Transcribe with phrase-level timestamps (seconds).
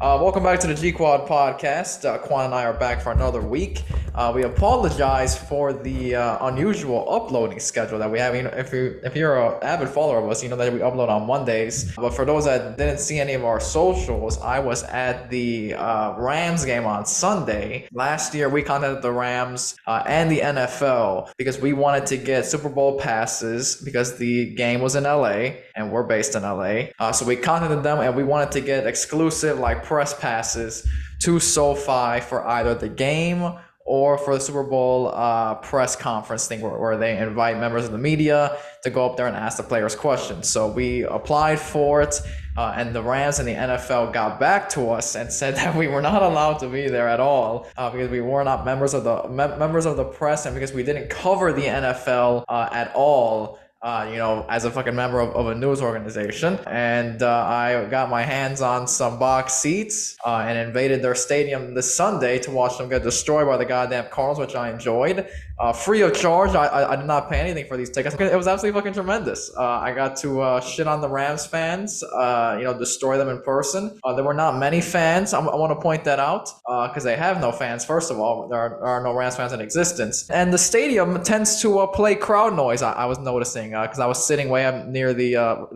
[0.00, 2.08] Uh, welcome back to the G Quad podcast.
[2.08, 3.82] Uh, Quan and I are back for another week.
[4.18, 8.34] Uh, we apologize for the uh, unusual uploading schedule that we have.
[8.34, 10.80] You know, if you if you're an avid follower of us, you know that we
[10.80, 11.94] upload on Mondays.
[11.94, 16.16] But for those that didn't see any of our socials, I was at the uh,
[16.18, 17.86] Rams game on Sunday.
[17.92, 22.44] Last year, we contacted the Rams uh, and the NFL because we wanted to get
[22.44, 26.86] Super Bowl passes because the game was in LA and we're based in LA.
[26.98, 30.84] Uh, so we contacted them and we wanted to get exclusive like press passes
[31.20, 33.52] to SoFi for either the game
[33.88, 37.92] or for the Super Bowl uh, press conference thing where, where, they invite members of
[37.92, 40.46] the media to go up there and ask the players questions.
[40.46, 42.20] So we applied for it,
[42.58, 45.88] uh, and the Rams and the NFL got back to us and said that we
[45.88, 49.04] were not allowed to be there at all uh, because we were not members of
[49.04, 52.92] the me- members of the press and because we didn't cover the NFL uh, at
[52.94, 56.58] all uh, you know, as a fucking member of, of a news organization.
[56.66, 61.74] And uh, I got my hands on some box seats uh, and invaded their stadium
[61.74, 65.28] this Sunday to watch them get destroyed by the goddamn Cardinals, which I enjoyed.
[65.60, 66.54] Uh, free of charge.
[66.54, 68.14] I, I, I, did not pay anything for these tickets.
[68.14, 69.50] It was absolutely fucking tremendous.
[69.56, 73.28] Uh, I got to uh, shit on the Rams fans, uh, you know, destroy them
[73.28, 73.98] in person.
[74.04, 75.34] Uh, there were not many fans.
[75.34, 77.84] I, I want to point that out because uh, they have no fans.
[77.84, 81.24] First of all, there are, there are, no Rams fans in existence, and the stadium
[81.24, 82.82] tends to play crowd noise.
[82.82, 85.32] I, I was noticing because I was sitting way up near the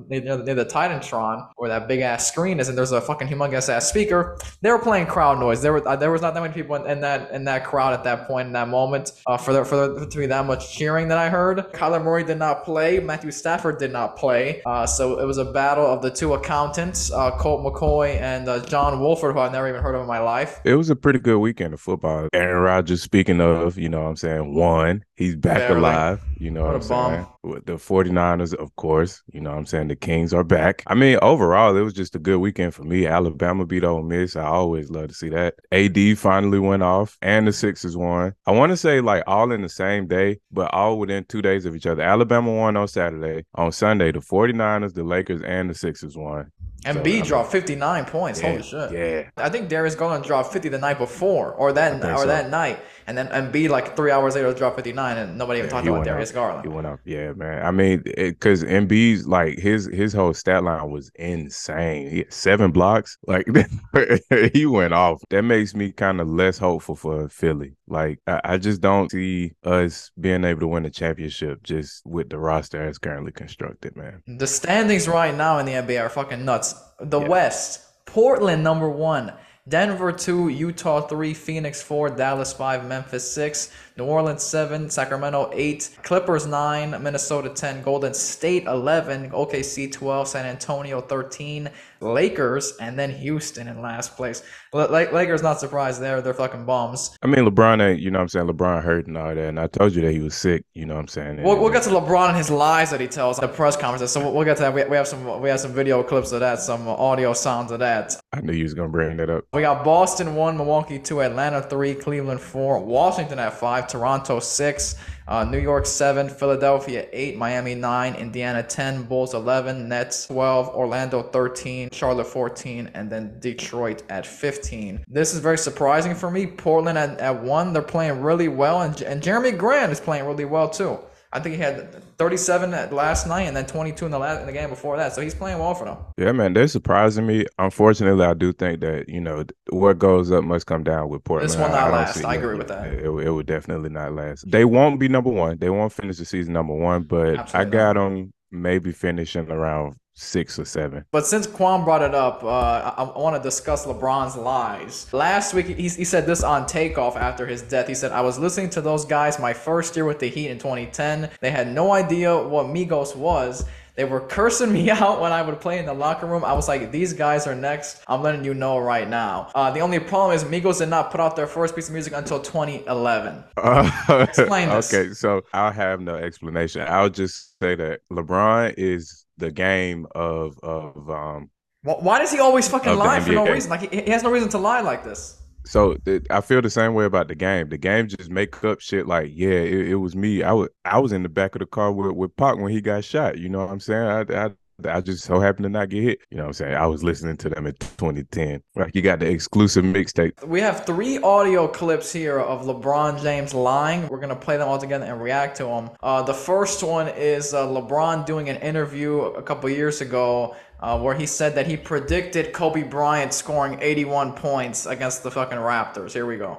[0.09, 3.69] near, near the Titantron where that big ass screen is, and there's a fucking humongous
[3.69, 4.39] ass speaker.
[4.61, 5.61] They were playing crowd noise.
[5.61, 8.05] There were there was not that many people in, in that in that crowd at
[8.05, 9.11] that point in that moment
[9.41, 11.57] for their for there to be that much cheering that I heard.
[11.73, 13.01] Kyler Murray did not play.
[13.01, 14.61] Matthew Stafford did not play.
[14.67, 18.61] Uh, so it was a battle of the two accountants, uh, Colt McCoy and uh,
[18.67, 20.61] John Wolford, who I've never even heard of in my life.
[20.65, 22.29] It was a pretty good weekend of football.
[22.35, 25.79] Aaron Rodgers, speaking of, you know what I'm saying, one, He's back Barely.
[25.79, 26.21] alive.
[26.43, 27.27] You know what, what I'm saying?
[27.45, 29.23] With the 49ers, of course.
[29.33, 29.87] You know what I'm saying?
[29.87, 30.83] The Kings are back.
[30.89, 33.07] I mean, overall, it was just a good weekend for me.
[33.07, 34.35] Alabama beat Ole Miss.
[34.35, 35.55] I always love to see that.
[35.71, 38.35] AD finally went off and the Sixers won.
[38.45, 41.65] I want to say like all in the same day, but all within two days
[41.65, 42.03] of each other.
[42.03, 43.45] Alabama won on Saturday.
[43.55, 46.51] On Sunday, the 49ers, the Lakers, and the Sixers won.
[46.85, 48.41] And so, B dropped 59 points.
[48.41, 48.93] Yeah, Holy shit.
[48.93, 49.31] Yeah.
[49.37, 52.27] I think Darius Garland dropped 50 the night before or that or so.
[52.27, 52.81] that night.
[53.07, 56.05] And then Embiid like 3 hours later dropped 59 and nobody even yeah, talked about
[56.05, 56.35] Darius up.
[56.35, 56.65] Garland.
[56.65, 57.01] He went up.
[57.05, 57.65] Yeah, man.
[57.65, 58.03] I mean,
[58.41, 62.11] cuz Embiid's like his his whole stat line was insane.
[62.11, 63.19] He had 7 blocks.
[63.27, 63.47] Like
[64.53, 65.23] he went off.
[65.31, 67.75] That makes me kind of less hopeful for Philly.
[67.87, 72.31] Like I, I just don't see us being able to win a championship just with
[72.31, 74.23] the roster as currently constructed, man.
[74.27, 76.75] The standings right now in the NBA are fucking nuts.
[77.01, 77.29] The yeah.
[77.29, 79.33] West, Portland number one,
[79.69, 85.99] Denver two, Utah three, Phoenix four, Dallas five, Memphis six, New Orleans 7, Sacramento 8,
[86.03, 91.69] Clippers 9, Minnesota 10, Golden State 11, OKC 12, San Antonio 13,
[92.01, 94.43] Lakers, and then Houston in last place.
[94.75, 96.23] L- Lakers not surprised there.
[96.23, 97.17] They're fucking bums.
[97.23, 98.47] I mean, LeBron ain't, you know what I'm saying?
[98.47, 99.39] LeBron hurt and all that.
[99.39, 101.43] And I told you that he was sick, you know what I'm saying?
[101.43, 104.11] We'll, we'll get to LeBron and his lies that he tells at the press conferences.
[104.11, 104.75] So we'll, we'll get to that.
[104.75, 107.79] We, we, have some we have some video clips of that, some audio sounds of
[107.81, 108.17] that.
[108.33, 109.45] I knew you was going to bring that up.
[109.53, 114.39] We got Boston 1, Milwaukee 2, Atlanta 3, Cleveland 4, Washington at 5, 5, Toronto
[114.41, 114.97] 6,
[115.29, 121.23] uh, New York 7, Philadelphia 8, Miami 9, Indiana 10, Bulls 11, Nets 12, Orlando
[121.23, 125.05] 13, Charlotte 14, and then Detroit at 15.
[125.09, 126.47] This is very surprising for me.
[126.47, 130.45] Portland at, at 1, they're playing really well, and, and Jerami Grant is playing really
[130.45, 130.99] well too.
[131.35, 134.53] I think he had 37 last night and then 22 in the last in the
[134.53, 135.15] game before that.
[135.15, 135.97] So he's playing well for them.
[136.19, 137.47] Yeah, man, they're surprising me.
[137.59, 141.51] Unfortunately, I do think that you know what goes up must come down with Portland.
[141.51, 142.19] This one not I, last.
[142.19, 142.87] See, I agree with that.
[142.87, 144.51] It, it, would definitely not last.
[144.51, 145.59] They won't be number one.
[145.59, 147.05] They won't finish the season number one.
[147.05, 151.05] But Absolutely I got them maybe finishing around six or seven.
[151.11, 152.49] But since Quan brought it up, uh,
[152.97, 155.13] I, I want to discuss LeBron's lies.
[155.13, 157.89] Last week, he, he said this on Takeoff after his death.
[157.89, 160.59] He said, I was listening to those guys my first year with the Heat in
[160.59, 161.31] 2010.
[161.41, 163.65] They had no idea what Migos was.
[163.95, 166.45] They were cursing me out when I would play in the locker room.
[166.45, 168.03] I was like, these guys are next.
[168.07, 169.51] I'm letting you know right now.
[169.55, 172.13] Uh, the only problem is Migos did not put out their first piece of music
[172.15, 173.45] until 2011.
[173.57, 173.91] Uh,
[174.29, 174.93] Explain this.
[174.93, 176.83] Okay, so I'll have no explanation.
[176.89, 181.51] I'll just say that LeBron is the game of of um.
[181.83, 183.69] Why does he always fucking lie for no reason?
[183.69, 185.43] Like he, he has no reason to lie like this.
[185.65, 187.69] So it, I feel the same way about the game.
[187.69, 190.45] The game just make up shit like, yeah, it, it, was me.
[190.45, 192.81] I was I was in the back of the car with, with Pac when he
[192.81, 193.39] got shot.
[193.39, 194.31] You know what I'm saying?
[194.31, 194.51] I, I
[194.89, 196.19] I just so happened to not get hit.
[196.31, 196.75] You know what I'm saying?
[196.75, 198.63] I was listening to them in 2010.
[198.75, 200.45] Like you got the exclusive mixtape.
[200.47, 204.09] We have three audio clips here of LeBron James lying.
[204.09, 205.91] We're gonna play them all together and react to them.
[206.03, 210.99] Uh, the first one is uh, LeBron doing an interview a couple years ago uh,
[210.99, 216.13] where he said that he predicted Kobe Bryant scoring 81 points against the fucking Raptors.
[216.13, 216.59] Here we go.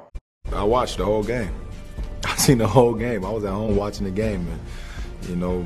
[0.53, 1.53] I watched the whole game.
[2.25, 3.25] I seen the whole game.
[3.25, 5.65] I was at home watching the game, and you know,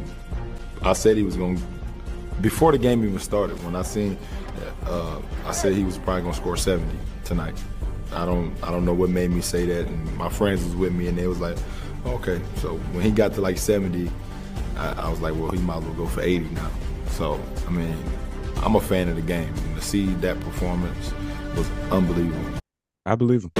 [0.81, 1.63] I said he was going to
[2.41, 3.63] before the game even started.
[3.63, 4.17] When I seen,
[4.85, 6.85] uh, I said he was probably to score 70
[7.23, 7.61] tonight.
[8.13, 9.87] I don't, I don't know what made me say that.
[9.87, 11.57] And my friends was with me, and they was like,
[12.05, 12.41] okay.
[12.55, 14.09] So when he got to like 70,
[14.77, 16.69] I, I was like, well, he might as well go for 80 now.
[17.09, 17.95] So I mean,
[18.57, 21.13] I'm a fan of the game, and to see that performance
[21.55, 22.59] was unbelievable.
[23.05, 23.51] I believe him.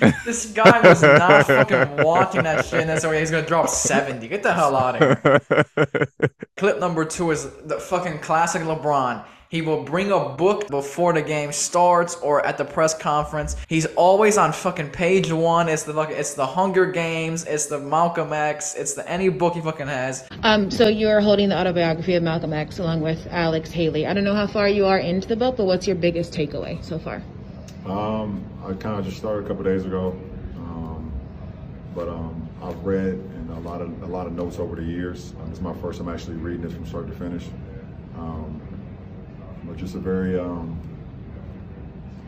[0.24, 4.26] this guy was not fucking watching that shit, and that's why he's gonna drop 70.
[4.28, 6.06] Get the hell out of here.
[6.56, 9.24] Clip number two is the fucking classic LeBron.
[9.50, 13.56] He will bring a book before the game starts or at the press conference.
[13.66, 15.68] He's always on fucking page one.
[15.68, 17.44] It's the fucking, it's the Hunger Games.
[17.46, 18.76] It's the Malcolm X.
[18.76, 20.28] It's the any book he fucking has.
[20.44, 24.06] Um, so you're holding the autobiography of Malcolm X along with Alex Haley.
[24.06, 26.82] I don't know how far you are into the book, but what's your biggest takeaway
[26.84, 27.20] so far?
[27.86, 30.08] Um, I kind of just started a couple days ago,
[30.56, 31.10] um,
[31.94, 35.32] but um, I've read and a lot of a lot of notes over the years.
[35.40, 37.46] Um, it's my first time actually reading this from start to finish.
[38.16, 38.60] Um,
[39.64, 40.78] but just a very, um,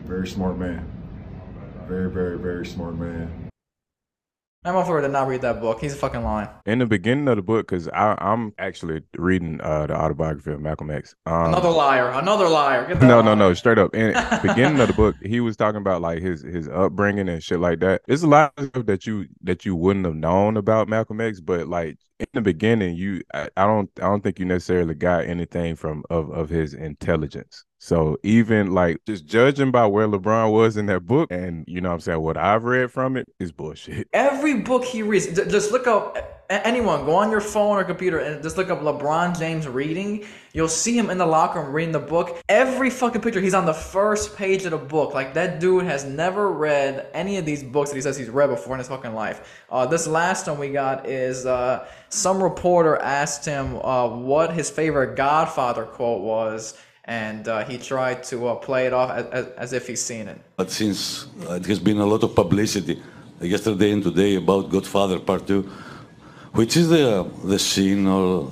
[0.05, 0.89] very smart man.
[1.87, 3.42] Very, very, very smart man.
[4.65, 5.81] I'm off to not read that book.
[5.81, 6.47] He's a fucking lying.
[6.65, 10.89] In the beginning of the book, because I'm actually reading uh, the autobiography of Malcolm
[10.89, 11.15] X.
[11.25, 12.09] Um, another liar.
[12.09, 12.95] Another liar.
[13.01, 13.53] no, no, no.
[13.53, 13.93] Straight up.
[13.93, 17.43] In the beginning of the book, he was talking about like his his upbringing and
[17.43, 18.03] shit like that.
[18.07, 21.41] There's a lot of stuff that you that you wouldn't have known about Malcolm X,
[21.41, 25.25] but like in the beginning, you I, I don't I don't think you necessarily got
[25.25, 27.65] anything from of of his intelligence.
[27.83, 31.89] So even like just judging by where LeBron was in that book and you know
[31.89, 34.07] what I'm saying what I've read from it is bullshit.
[34.13, 38.41] Every book he reads just look up anyone go on your phone or computer and
[38.41, 40.23] just look up LeBron James reading.
[40.53, 42.41] You'll see him in the locker room reading the book.
[42.47, 45.13] Every fucking picture he's on the first page of the book.
[45.13, 48.47] Like that dude has never read any of these books that he says he's read
[48.47, 49.65] before in his fucking life.
[49.69, 54.69] Uh, this last one we got is uh, some reporter asked him uh, what his
[54.69, 59.45] favorite Godfather quote was and uh, he tried to uh, play it off as, as,
[59.57, 60.39] as, if he's seen it.
[60.55, 63.01] But since uh, it has been a lot of publicity
[63.41, 65.61] yesterday and today about Godfather Part 2,
[66.53, 68.49] which is the, the scene or,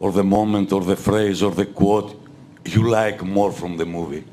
[0.00, 2.20] or the moment or the phrase or the quote
[2.64, 4.24] you like more from the movie?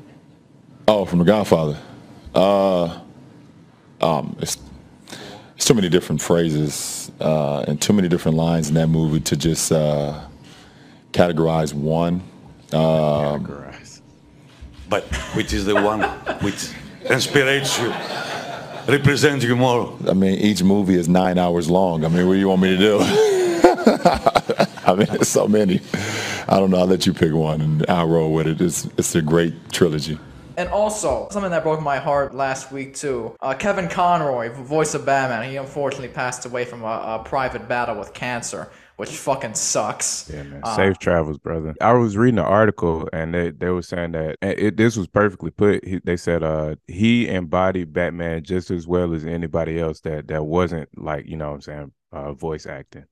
[0.88, 1.78] Oh, from The Godfather.
[2.34, 3.00] Uh,
[4.00, 4.58] um, it's,
[5.54, 9.36] it's too many different phrases uh, and too many different lines in that movie to
[9.36, 10.20] just uh,
[11.12, 12.22] categorize one.
[12.74, 13.62] Um,
[14.88, 15.04] but
[15.34, 16.02] which is the one
[16.42, 16.68] which
[17.04, 17.88] inspires you,
[18.86, 19.96] represents you more?
[20.08, 22.04] I mean, each movie is nine hours long.
[22.04, 22.98] I mean, what do you want me to do?
[24.84, 25.80] I mean, there's so many.
[26.48, 26.78] I don't know.
[26.78, 28.60] I'll let you pick one, and I'll roll with it.
[28.60, 30.18] It's it's a great trilogy.
[30.56, 33.34] And also, something that broke my heart last week too.
[33.40, 37.98] Uh, Kevin Conroy, voice of Batman, he unfortunately passed away from a, a private battle
[37.98, 40.30] with cancer which fucking sucks.
[40.32, 40.60] Yeah, man.
[40.62, 41.74] Uh, Safe travels, brother.
[41.80, 45.50] I was reading an article and they, they were saying that it, this was perfectly
[45.50, 45.84] put.
[45.86, 50.44] He, they said uh he embodied Batman just as well as anybody else that that
[50.44, 53.06] wasn't like you know what I'm saying uh, voice acting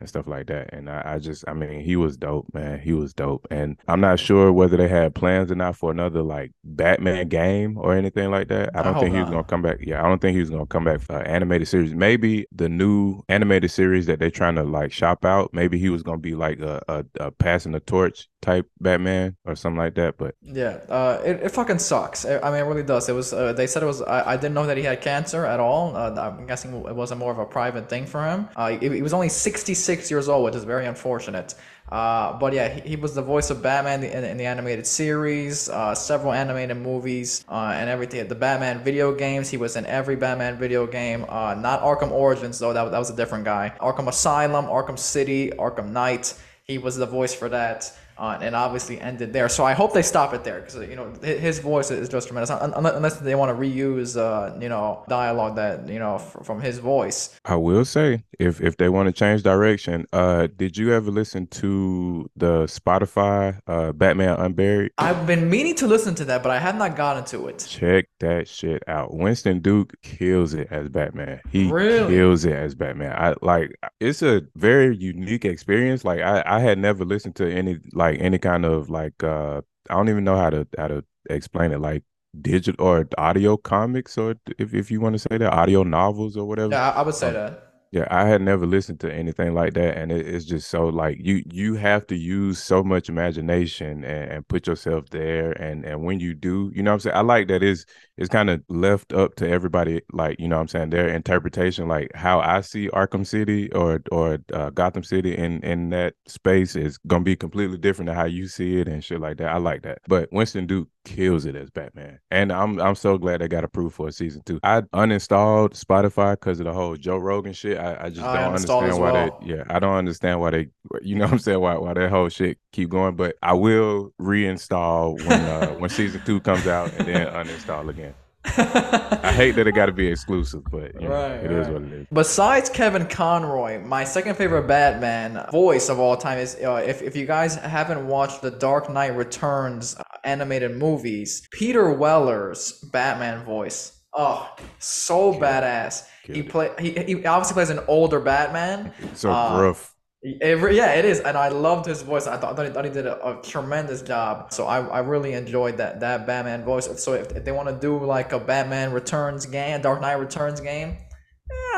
[0.00, 0.72] and stuff like that.
[0.72, 2.80] And I, I, just, I mean, he was dope, man.
[2.80, 3.46] He was dope.
[3.50, 7.78] And I'm not sure whether they had plans or not for another like Batman game
[7.78, 8.70] or anything like that.
[8.74, 9.78] I don't I think he was gonna come back.
[9.80, 11.94] Yeah, I don't think he was gonna come back for uh, animated series.
[11.94, 15.50] Maybe the new animated series that they're trying to like shop out.
[15.52, 19.56] Maybe he was gonna be like a, a, a passing the torch type Batman or
[19.56, 20.18] something like that.
[20.18, 22.26] But yeah, uh, it, it fucking sucks.
[22.26, 23.08] I mean, it really does.
[23.08, 23.32] It was.
[23.32, 24.02] Uh, they said it was.
[24.02, 25.96] I, I didn't know that he had cancer at all.
[25.96, 28.48] Uh, I'm guessing it wasn't more of a private thing for him.
[28.54, 31.54] Uh, he, he was only 66 years old, which is very unfortunate.
[31.90, 35.68] Uh, but yeah, he, he, was the voice of Batman in, in the animated series,
[35.68, 38.26] uh, several animated movies, and everything.
[38.26, 41.20] The Batman video games, he was in every Batman video game.
[41.20, 43.72] Not Arkham Origins though, that, that was a different guy.
[43.80, 46.34] Arkham Asylum, Arkham City, Arkham Knight.
[46.64, 49.48] He was the voice for that uh, and obviously ended there.
[49.48, 52.50] So I hope they stop it there because you know his voice is just tremendous.
[52.50, 57.38] Unless they want to reuse, uh, you know, dialogue that you know from his voice.
[57.44, 61.46] I will say, if if they want to change direction, uh, did you ever listen
[61.48, 64.92] to the Spotify uh, Batman Unburied?
[64.98, 67.66] I've been meaning to listen to that, but I have not gotten to it.
[67.68, 69.14] Check that shit out.
[69.14, 71.40] Winston Duke kills it as Batman.
[71.50, 72.14] He really?
[72.14, 73.12] kills it as Batman.
[73.12, 76.04] I like it's a very unique experience.
[76.04, 79.60] Like I, I had never listened to any like like any kind of like uh
[79.90, 82.02] I don't even know how to how to explain it like
[82.40, 86.46] digital or audio comics or if if you want to say that audio novels or
[86.46, 86.72] whatever.
[86.72, 87.63] Yeah, I would say um, that.
[87.94, 91.16] Yeah, I had never listened to anything like that, and it, it's just so like
[91.20, 96.02] you you have to use so much imagination and, and, put yourself there, and and
[96.02, 97.16] when you do, you know what I'm saying.
[97.16, 97.86] I like that is
[98.16, 101.86] it's kind of left up to everybody, like you know what I'm saying their interpretation,
[101.86, 106.74] like how I see Arkham City or or uh, Gotham City in in that space
[106.74, 109.50] is gonna be completely different to how you see it and shit like that.
[109.50, 113.40] I like that, but Winston Duke kills it as Batman, and I'm I'm so glad
[113.40, 114.58] they got approved for a season two.
[114.62, 117.78] I uninstalled Spotify because of the whole Joe Rogan shit.
[117.78, 119.38] I, I just I don't understand why well.
[119.40, 119.54] they.
[119.54, 120.68] Yeah, I don't understand why they.
[121.02, 121.60] You know what I'm saying?
[121.60, 123.16] Why why that whole shit keep going?
[123.16, 128.14] But I will reinstall when uh, when season two comes out and then uninstall again.
[128.46, 131.60] I hate that it got to be exclusive, but you know, right, it right.
[131.60, 132.06] is what it is.
[132.12, 137.16] Besides Kevin Conroy, my second favorite Batman voice of all time is uh, if, if
[137.16, 143.92] you guys haven't watched the Dark Knight Returns animated movies, Peter Weller's Batman voice.
[144.12, 146.06] Oh, so badass.
[146.24, 148.92] He play he, he obviously plays an older Batman.
[149.14, 149.93] So uh, gruff
[150.24, 152.26] yeah, it is, and I loved his voice.
[152.26, 154.52] I thought he did a, a, tremendous job.
[154.54, 156.88] So I, I really enjoyed that that Batman voice.
[157.02, 160.60] So if, if they want to do like a Batman Returns game, Dark Knight Returns
[160.60, 160.96] game,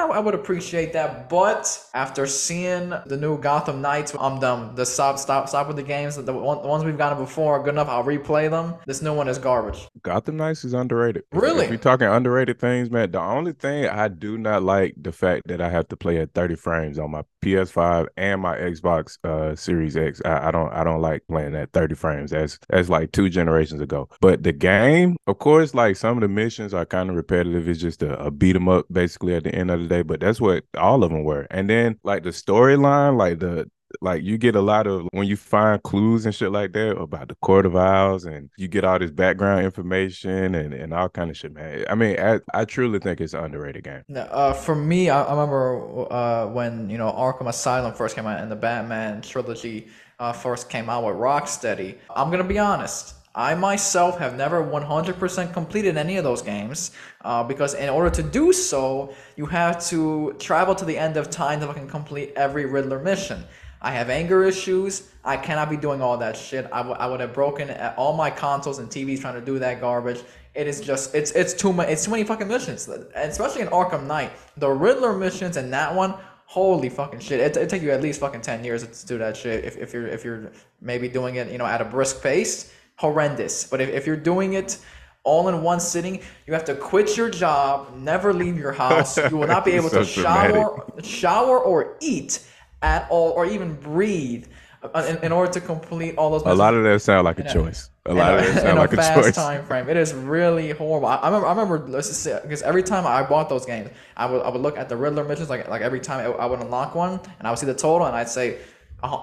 [0.08, 1.28] yeah, I would appreciate that.
[1.28, 4.74] But after seeing the new Gotham Knights, I'm done.
[4.74, 6.16] The stop, stop, stop with the games.
[6.16, 7.88] The, one, the ones we've gotten before are good enough.
[7.88, 8.74] I'll replay them.
[8.86, 9.88] This new one is garbage.
[10.02, 11.24] Gotham Knights is underrated.
[11.32, 11.64] Really?
[11.64, 15.48] If, we're talking underrated things, man, the only thing I do not like the fact
[15.48, 19.54] that I have to play at 30 frames on my PS5 and my Xbox uh,
[19.54, 20.20] Series X.
[20.24, 22.30] I, I don't, I don't like playing at 30 frames.
[22.30, 24.08] That's that's like two generations ago.
[24.20, 27.68] But the game, of course, like some of the missions are kind of repetitive.
[27.68, 29.95] It's just a, a beat 'em up basically at the end of the day.
[30.02, 31.46] But that's what all of them were.
[31.50, 35.36] And then like the storyline, like the like you get a lot of when you
[35.36, 38.98] find clues and shit like that about the court of owls and you get all
[38.98, 41.84] this background information and, and all kind of shit man.
[41.88, 44.02] I mean i, I truly think it's an underrated game.
[44.14, 48.40] Uh, for me I, I remember uh, when you know arkham asylum first came out
[48.40, 49.88] and the batman trilogy
[50.18, 51.96] uh, first came out with rocksteady.
[52.14, 57.44] I'm gonna be honest I myself have never 100% completed any of those games uh,
[57.44, 61.60] because in order to do so, you have to travel to the end of time
[61.60, 63.44] to fucking complete every Riddler mission.
[63.82, 65.10] I have anger issues.
[65.22, 66.66] I cannot be doing all that shit.
[66.72, 69.82] I, w- I would have broken all my consoles and TVs trying to do that
[69.82, 70.22] garbage.
[70.54, 71.90] It is just it's it's too much.
[71.90, 76.14] It's too many fucking missions, especially in Arkham Knight, the Riddler missions and that one.
[76.46, 77.40] Holy fucking shit!
[77.40, 79.66] It it take you at least fucking ten years to do that shit.
[79.66, 83.64] If, if you're if you're maybe doing it, you know, at a brisk pace horrendous.
[83.64, 84.78] But if, if you're doing it
[85.24, 89.18] all in one sitting, you have to quit your job, never leave your house.
[89.30, 92.46] You will not be able so to shower, shower or eat
[92.82, 94.46] at all, or even breathe.
[94.94, 97.42] Uh, in, in order to complete all those, a lot of that sound like a,
[97.42, 97.90] a choice.
[98.04, 99.34] A lot of that sound like a, fast choice.
[99.34, 99.88] time frame.
[99.88, 101.08] It is really horrible.
[101.08, 101.46] I, I remember.
[101.46, 101.78] I remember.
[101.88, 104.78] Let's just say because every time I bought those games, I would I would look
[104.78, 105.50] at the Riddler missions.
[105.50, 108.14] Like like every time I would unlock one, and I would see the total, and
[108.14, 108.58] I'd say,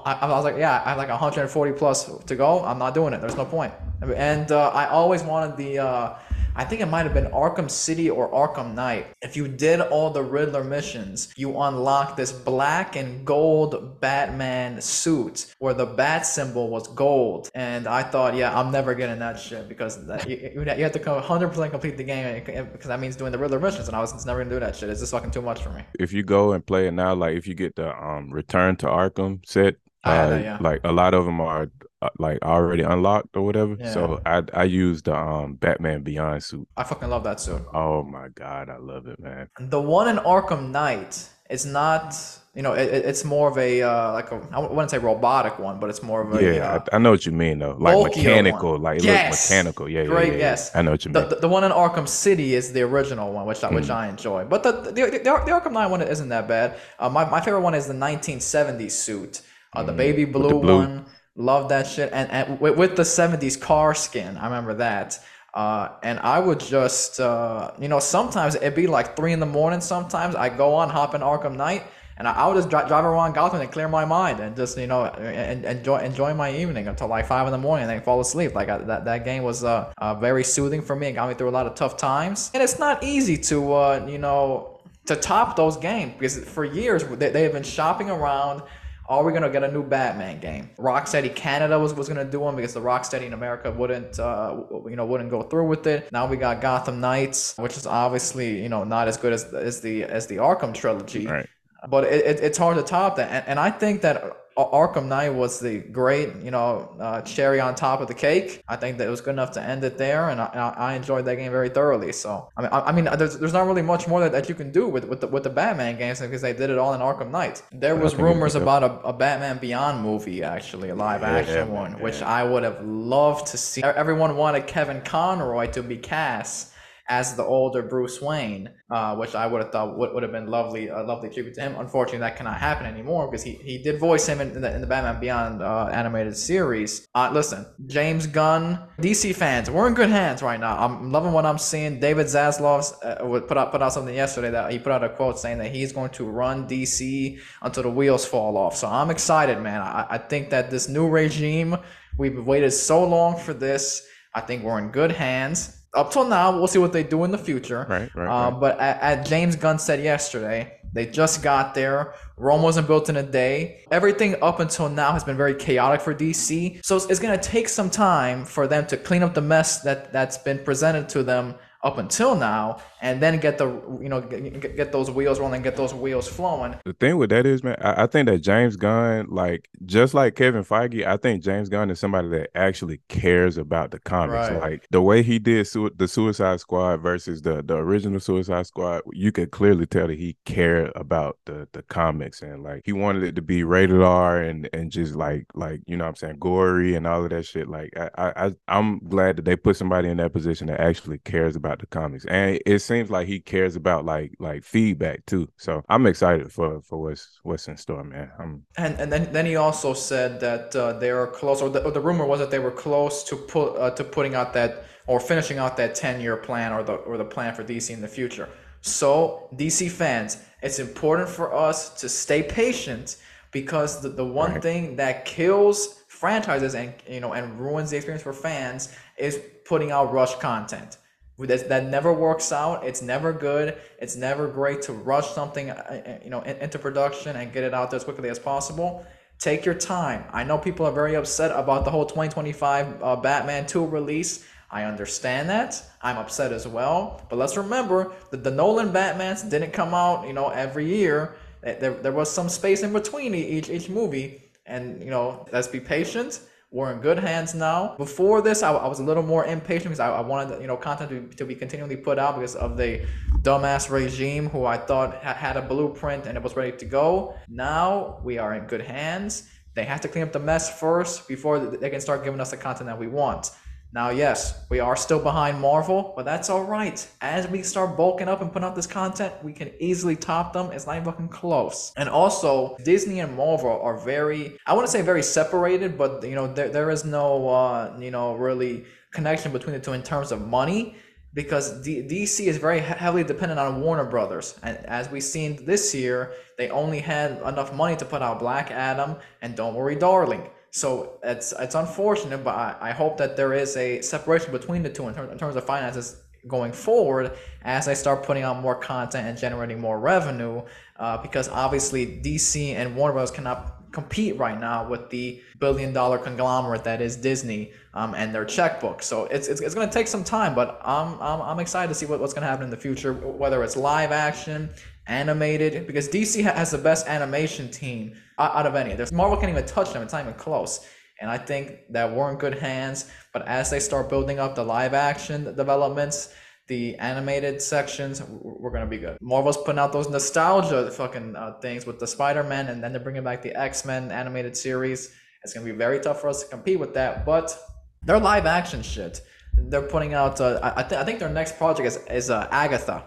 [0.06, 2.63] I, I was like, yeah, I have like 140 plus to go.
[2.63, 3.22] I'm not doing it.
[3.22, 3.74] There's no point.
[4.02, 6.16] And uh, I always wanted the uh,
[6.56, 9.08] I think it might have been Arkham City or Arkham Knight.
[9.22, 15.56] If you did all the Riddler missions, you unlock this black and gold Batman suit
[15.58, 17.50] where the bat symbol was gold.
[17.56, 21.00] And I thought, yeah, I'm never getting that shit because that, you, you have to
[21.00, 23.88] 100% complete the game because that means doing the Riddler missions.
[23.88, 24.90] And I was just never gonna do that shit.
[24.90, 25.84] It's just fucking too much for me.
[26.00, 28.86] If you go and play it now, like if you get the um Return to
[28.88, 30.58] Arkham set, uh, that, yeah.
[30.60, 31.70] like a lot of them are
[32.19, 33.77] like already unlocked or whatever.
[33.79, 33.91] Yeah.
[33.91, 36.67] So I I used the um Batman Beyond suit.
[36.77, 37.62] I fucking love that suit.
[37.74, 39.50] Oh my god, I love it, man.
[39.60, 42.15] The one in Arkham Knight is not.
[42.55, 45.79] You know, it, it's more of a uh, like a I wouldn't say robotic one,
[45.79, 46.74] but it's more of a yeah.
[46.74, 48.83] Uh, I, I, know what you mean though, like mechanical, one.
[48.83, 49.50] like it yes.
[49.50, 49.89] mechanical.
[49.89, 50.75] Yeah, great yeah, yeah, yes.
[50.75, 51.29] I know what you mean.
[51.29, 53.95] The, the, one in Arkham City is the original one, which I, which mm.
[53.95, 54.45] I enjoy.
[54.45, 56.75] But the the, the the, Arkham Knight one isn't that bad.
[57.00, 59.41] Uh, my my favorite one is the 1970s suit,
[59.75, 59.98] uh, the mm.
[59.98, 61.05] baby blue, blue one.
[61.36, 62.12] Love that shit.
[62.13, 65.20] And, and with, with, the 70s car skin, I remember that.
[65.54, 69.46] Uh, and I would just, uh, you know, sometimes it'd be like three in the
[69.46, 69.82] morning.
[69.82, 71.84] Sometimes I go on, hop in Arkham Knight,
[72.18, 74.78] and I, I would just drive, drive around Gotham and clear my mind and just,
[74.78, 78.02] you know, and, enjoy enjoy my evening until like five in the morning and then
[78.02, 78.54] fall asleep.
[78.54, 81.36] Like I, that that game was uh, uh, very soothing for me and got me
[81.36, 82.52] through a lot of tough times.
[82.54, 87.04] And it's not easy to, uh, you know, to top those games because for years
[87.04, 88.63] they, they have been shopping around
[89.07, 90.69] are we gonna get a new Batman game?
[90.77, 94.95] Rocksteady Canada was, was gonna do one because the Rocksteady in America wouldn't uh, you
[94.95, 96.12] know wouldn't go through with it.
[96.12, 99.81] Now we got Gotham Knights, which is obviously you know not as good as as
[99.81, 101.27] the as the Arkham trilogy.
[101.27, 101.48] Right.
[101.89, 105.33] But it, it, it's hard to top that, and, and I think that Arkham Knight
[105.33, 108.63] was the great, you know, uh, cherry on top of the cake.
[108.67, 111.25] I think that it was good enough to end it there, and I, I enjoyed
[111.25, 112.12] that game very thoroughly.
[112.12, 114.55] So I mean, I, I mean, there's, there's not really much more that, that you
[114.55, 117.01] can do with with the, with the Batman games because they did it all in
[117.01, 117.63] Arkham Knight.
[117.72, 121.91] There was rumors about a, a, Batman Beyond movie, actually, a live action yeah, one,
[121.91, 122.03] yeah.
[122.03, 123.83] which I would have loved to see.
[123.83, 126.73] Everyone wanted Kevin Conroy to be cast
[127.13, 130.48] as the older Bruce Wayne, uh, which I would have thought would, would have been
[130.48, 131.75] lovely, a lovely tribute to him.
[131.77, 134.88] Unfortunately, that cannot happen anymore because he, he did voice him in the, in the
[134.88, 137.08] Batman Beyond uh, animated series.
[137.13, 140.75] Uh, listen, James Gunn, DC fans, we're in good hands right now.
[140.75, 142.00] I'm loving what I'm seeing.
[142.00, 145.38] David Zaslav uh, put out put out something yesterday that he put out a quote
[145.38, 148.75] saying that he's going to run DC until the wheels fall off.
[148.75, 149.82] So I'm excited, man.
[149.82, 151.77] I, I think that this new regime,
[152.17, 154.08] we've waited so long for this.
[154.34, 157.31] I think we're in good hands up till now, we'll see what they do in
[157.31, 157.85] the future.
[157.88, 158.27] Right, right.
[158.27, 158.59] Uh, right.
[158.59, 162.13] But as James Gunn said yesterday, they just got there.
[162.38, 163.83] Rome wasn't built in a day.
[163.91, 166.83] Everything up until now has been very chaotic for DC.
[166.85, 169.81] So it's, it's going to take some time for them to clean up the mess
[169.81, 173.67] that that's been presented to them up until now, and then get the
[174.01, 176.75] you know get, get those wheels rolling, get those wheels flowing.
[176.86, 180.36] The thing with that is, man, I, I, think that James Gunn, like just like
[180.36, 184.50] Kevin Feige, I think James Gunn is somebody that actually cares about the comics.
[184.50, 184.62] Right.
[184.62, 189.01] Like the way he did su- the Suicide Squad versus the the original Suicide Squad,
[189.12, 193.24] you could clearly tell that he cared about the the comics and like he wanted
[193.24, 196.38] it to be rated R and and just like like you know what I'm saying
[196.39, 197.67] gory and all of that shit.
[197.67, 201.57] Like I I I'm glad that they put somebody in that position that actually cares
[201.57, 205.50] about the comics, and it seems like he cares about like like feedback too.
[205.57, 208.31] So I'm excited for for what's what's in store, man.
[208.39, 208.63] I'm...
[208.77, 211.91] And and then then he also said that uh, they are close, or the, or
[211.91, 215.19] the rumor was that they were close to put uh, to putting out that or
[215.19, 218.07] finishing out that 10 year plan or the or the plan for DC in the
[218.07, 218.47] future.
[218.81, 223.17] So DC fans, it's important for us to stay patient
[223.51, 224.62] because the, the one right.
[224.62, 229.91] thing that kills franchises and you know and ruins the experience for fans is putting
[229.91, 230.97] out rush content
[231.40, 232.86] that, never works out.
[232.86, 233.78] It's never good.
[234.00, 237.74] It's never great to rush something, uh, uh, you know, into production and get it
[237.74, 239.06] out there as quickly as possible.
[239.40, 240.25] Take your time.
[240.32, 244.46] I know people are very upset about the whole 2025 uh, Batman 2 release.
[244.70, 245.82] I understand that.
[246.02, 247.22] I'm upset as well.
[247.30, 251.36] But let's remember that the Nolan Batmans didn't come out, you know, every year.
[251.62, 255.80] There, there was some space in between each each movie, and you know, let's be
[255.80, 256.41] patient
[256.73, 257.95] we're in good hands now.
[257.97, 260.75] Before this, I, I was a little more impatient because I, I wanted you know
[260.75, 263.05] content to, to be continually put out because of the
[263.43, 267.36] dumbass regime who I thought ha- had a blueprint and it was ready to go.
[267.47, 269.47] Now we are in good hands.
[269.75, 272.57] They have to clean up the mess first before they can start giving us the
[272.57, 273.51] content that we want.
[273.93, 277.08] Now, yes, we are still behind Marvel, but that's all right.
[277.21, 280.71] As we start bulking up and putting out this content, we can easily top them.
[280.71, 281.93] It's not even fucking close.
[281.95, 286.34] And also, Disney and Marvel are very, I want to say very separated, but you
[286.34, 290.32] know, there, there is no, uh, you know, really connection between the two in terms
[290.32, 290.95] of money
[291.36, 294.58] because D- DC is very heavily dependent on Warner Brothers.
[294.63, 298.71] And as we've seen this year, they only had enough money to put out Black
[298.71, 300.49] Adam and Don't Worry Darling.
[300.75, 304.89] So it's it's unfortunate, but I, I hope that there is a separation between the
[304.89, 307.31] two in, ter- in terms of finances going forward
[307.63, 310.63] as I start putting out more content and generating more revenue.
[310.97, 313.29] Uh, because obviously DC and Warner Bros.
[313.29, 318.43] cannot compete right now with the billion dollar conglomerate that is Disney um, and their
[318.43, 319.03] checkbook.
[319.03, 321.93] So it's, it's, it's going to take some time, but I'm, I'm, I'm excited to
[321.93, 324.71] see what, what's going to happen in the future, whether it's live action,
[325.08, 328.96] animated, because DC has the best animation team out of any.
[328.96, 330.02] There's Marvel can't even touch them.
[330.02, 330.88] It's not even close.
[331.22, 333.10] And I think that we're in good hands.
[333.32, 336.34] But as they start building up the live action developments,
[336.68, 339.18] the animated sections, we're gonna be good.
[339.22, 343.24] Marvel's putting out those nostalgia fucking uh, things with the Spider-Man, and then they're bringing
[343.24, 345.13] back the X-Men animated series.
[345.44, 347.26] It's gonna be very tough for us to compete with that.
[347.26, 347.58] But
[348.04, 349.22] they're live action shit.
[349.54, 350.39] They're putting out.
[350.42, 353.04] Uh, I, th- I think their next project is is uh, Agatha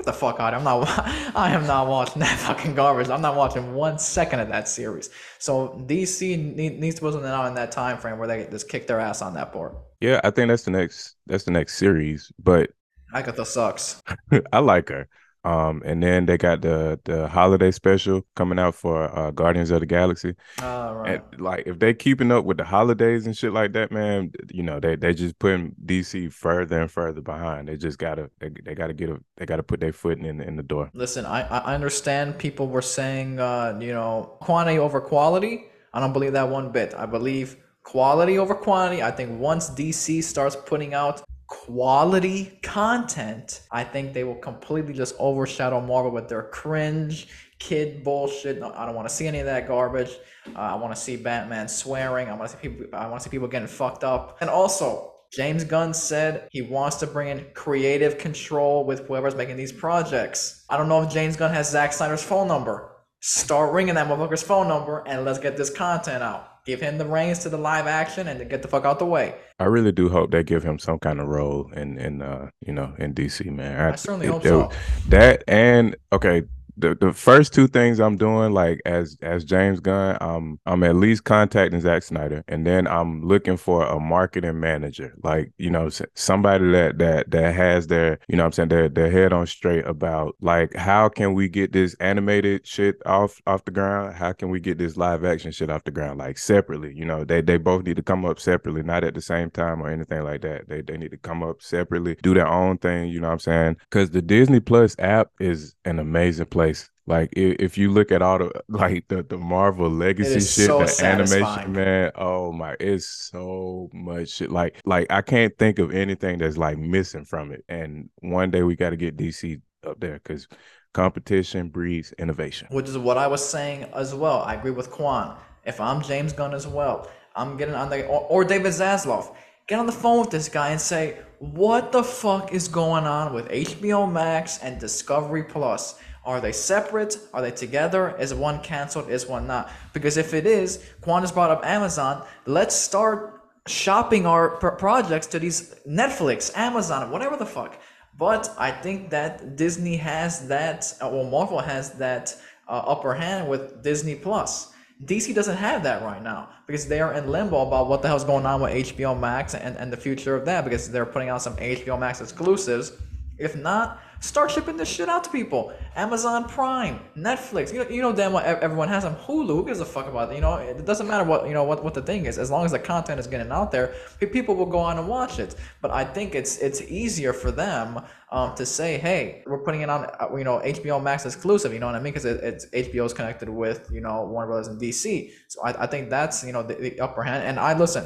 [0.00, 0.54] Get the fuck out!
[0.54, 0.88] I'm not.
[1.36, 3.10] I am not watching that fucking garbage.
[3.10, 5.10] I'm not watching one second of that series.
[5.38, 8.70] So DC need, needs to put something out in that time frame where they just
[8.70, 9.72] kick their ass on that board.
[10.00, 11.16] Yeah, I think that's the next.
[11.26, 12.32] That's the next series.
[12.42, 12.70] But
[13.12, 14.02] Agatha sucks.
[14.54, 15.06] I like her.
[15.42, 19.80] Um, and then they got the the holiday special coming out for uh, Guardians of
[19.80, 20.34] the Galaxy.
[20.60, 21.22] Oh, right.
[21.32, 24.62] And like if they keeping up with the holidays and shit like that, man, you
[24.62, 27.68] know they they just putting DC further and further behind.
[27.68, 30.56] They just gotta they, they gotta get a they gotta put their foot in in
[30.56, 30.90] the door.
[30.92, 35.64] Listen, I I understand people were saying uh you know quantity over quality.
[35.94, 36.94] I don't believe that one bit.
[36.94, 39.02] I believe quality over quantity.
[39.02, 45.16] I think once DC starts putting out quality content, I think they will completely just
[45.18, 47.26] overshadow Marvel with their cringe,
[47.58, 48.60] kid bullshit.
[48.60, 50.16] No, I don't want to see any of that garbage.
[50.54, 52.28] Uh, I want to see Batman swearing.
[52.28, 52.86] I want to see people.
[52.94, 54.38] I want to see people getting fucked up.
[54.40, 59.56] And also, James Gunn said he wants to bring in creative control with whoever's making
[59.56, 60.64] these projects.
[60.70, 62.92] I don't know if James Gunn has Zack Snyder's phone number.
[63.20, 66.49] Start ringing that motherfucker's phone number and let's get this content out.
[66.66, 69.34] Give him the reins to the live action and get the fuck out the way.
[69.58, 72.72] I really do hope they give him some kind of role in in uh you
[72.72, 73.80] know in DC man.
[73.80, 74.70] I, I certainly it, hope so.
[75.08, 76.42] That and okay,
[76.80, 80.96] the, the first two things I'm doing, like as as James Gunn, um, I'm at
[80.96, 85.90] least contacting Zack Snyder, and then I'm looking for a marketing manager, like you know
[86.14, 89.86] somebody that that that has their, you know, I'm saying their their head on straight
[89.86, 94.14] about like how can we get this animated shit off off the ground?
[94.14, 96.18] How can we get this live action shit off the ground?
[96.18, 99.20] Like separately, you know, they they both need to come up separately, not at the
[99.22, 100.68] same time or anything like that.
[100.68, 103.08] They they need to come up separately, do their own thing.
[103.08, 103.76] You know what I'm saying?
[103.90, 106.69] Because the Disney Plus app is an amazing place
[107.06, 110.86] Like if you look at all the like the, the Marvel legacy shit, so the
[110.86, 111.42] satisfying.
[111.44, 114.50] animation, man, oh my, it's so much shit.
[114.50, 117.64] Like like I can't think of anything that's like missing from it.
[117.68, 120.46] And one day we got to get DC up there because
[120.92, 122.68] competition breeds innovation.
[122.70, 124.42] Which is what I was saying as well.
[124.42, 125.36] I agree with Quan.
[125.64, 129.34] If I'm James Gunn as well, I'm getting on the or, or David Zaslav,
[129.66, 133.32] get on the phone with this guy and say, what the fuck is going on
[133.32, 135.98] with HBO Max and Discovery Plus?
[136.24, 137.18] Are they separate?
[137.32, 138.14] Are they together?
[138.18, 139.08] Is one canceled?
[139.08, 139.70] Is one not?
[139.92, 142.24] Because if it is, Quan has brought up Amazon.
[142.46, 147.78] Let's start shopping our pr- projects to these Netflix, Amazon, whatever the fuck.
[148.18, 152.36] But I think that Disney has that, uh, well, Marvel has that
[152.68, 154.72] uh, upper hand with Disney Plus.
[155.04, 158.24] DC doesn't have that right now because they are in limbo about what the hell's
[158.24, 161.40] going on with HBO Max and, and the future of that because they're putting out
[161.40, 162.92] some HBO Max exclusives.
[163.38, 165.72] If not, Start shipping this shit out to people.
[165.96, 167.72] Amazon Prime, Netflix.
[167.72, 169.16] You know, you know damn well everyone has them.
[169.16, 169.46] Hulu.
[169.46, 170.34] Who gives a fuck about it?
[170.34, 172.38] You know, it doesn't matter what you know what, what the thing is.
[172.38, 175.38] As long as the content is getting out there, people will go on and watch
[175.38, 175.54] it.
[175.80, 179.88] But I think it's it's easier for them um, to say, hey, we're putting it
[179.88, 181.72] on, uh, you know, HBO Max exclusive.
[181.72, 182.12] You know what I mean?
[182.12, 185.30] Because it, it's is connected with you know Warner Brothers and DC.
[185.48, 187.44] So I, I think that's you know the, the upper hand.
[187.44, 188.04] And I listen.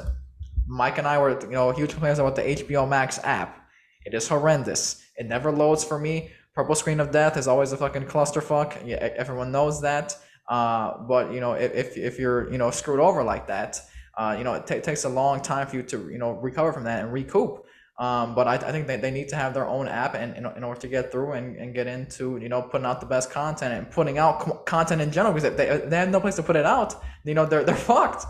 [0.66, 3.68] Mike and I were you know huge fans about the HBO Max app.
[4.06, 5.03] It is horrendous.
[5.16, 6.30] It never loads for me.
[6.54, 8.86] Purple screen of death is always a fucking clusterfuck.
[8.86, 10.16] Yeah, everyone knows that.
[10.48, 13.80] Uh, but you know, if if you're you know screwed over like that,
[14.16, 16.72] uh, you know, it t- takes a long time for you to you know recover
[16.72, 17.64] from that and recoup.
[17.96, 20.46] Um, but I, I think that they need to have their own app in, in,
[20.56, 23.30] in order to get through and, and get into, you know, putting out the best
[23.30, 26.42] content and putting out co- content in general because they, they have no place to
[26.42, 26.96] put it out.
[27.22, 28.26] You know, they're, they're fucked.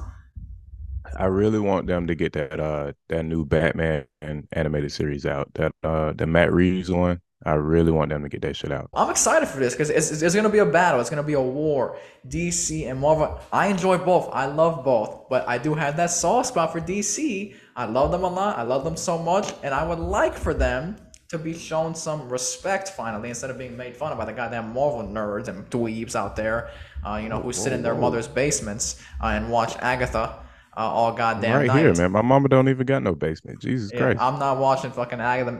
[1.16, 4.06] I really want them to get that uh that new Batman
[4.52, 5.52] animated series out.
[5.54, 7.20] That uh the Matt Reeves one.
[7.46, 8.88] I really want them to get that shit out.
[8.94, 11.00] I'm excited for this because it's, it's, it's, gonna be a battle.
[11.00, 11.98] It's gonna be a war.
[12.26, 13.38] DC and Marvel.
[13.52, 14.30] I enjoy both.
[14.32, 17.54] I love both, but I do have that soft spot for DC.
[17.76, 18.58] I love them a lot.
[18.58, 20.96] I love them so much, and I would like for them
[21.28, 24.72] to be shown some respect finally instead of being made fun of by the goddamn
[24.72, 26.70] Marvel nerds and dweebs out there.
[27.04, 30.43] Uh, you know, who sit in their mother's basements uh, and watch Agatha
[30.76, 31.78] uh, all goddamn right night.
[31.78, 32.12] here, man.
[32.12, 33.60] My mama don't even got no basement.
[33.60, 34.20] Jesus yeah, Christ.
[34.20, 35.52] I'm not watching fucking Agatha.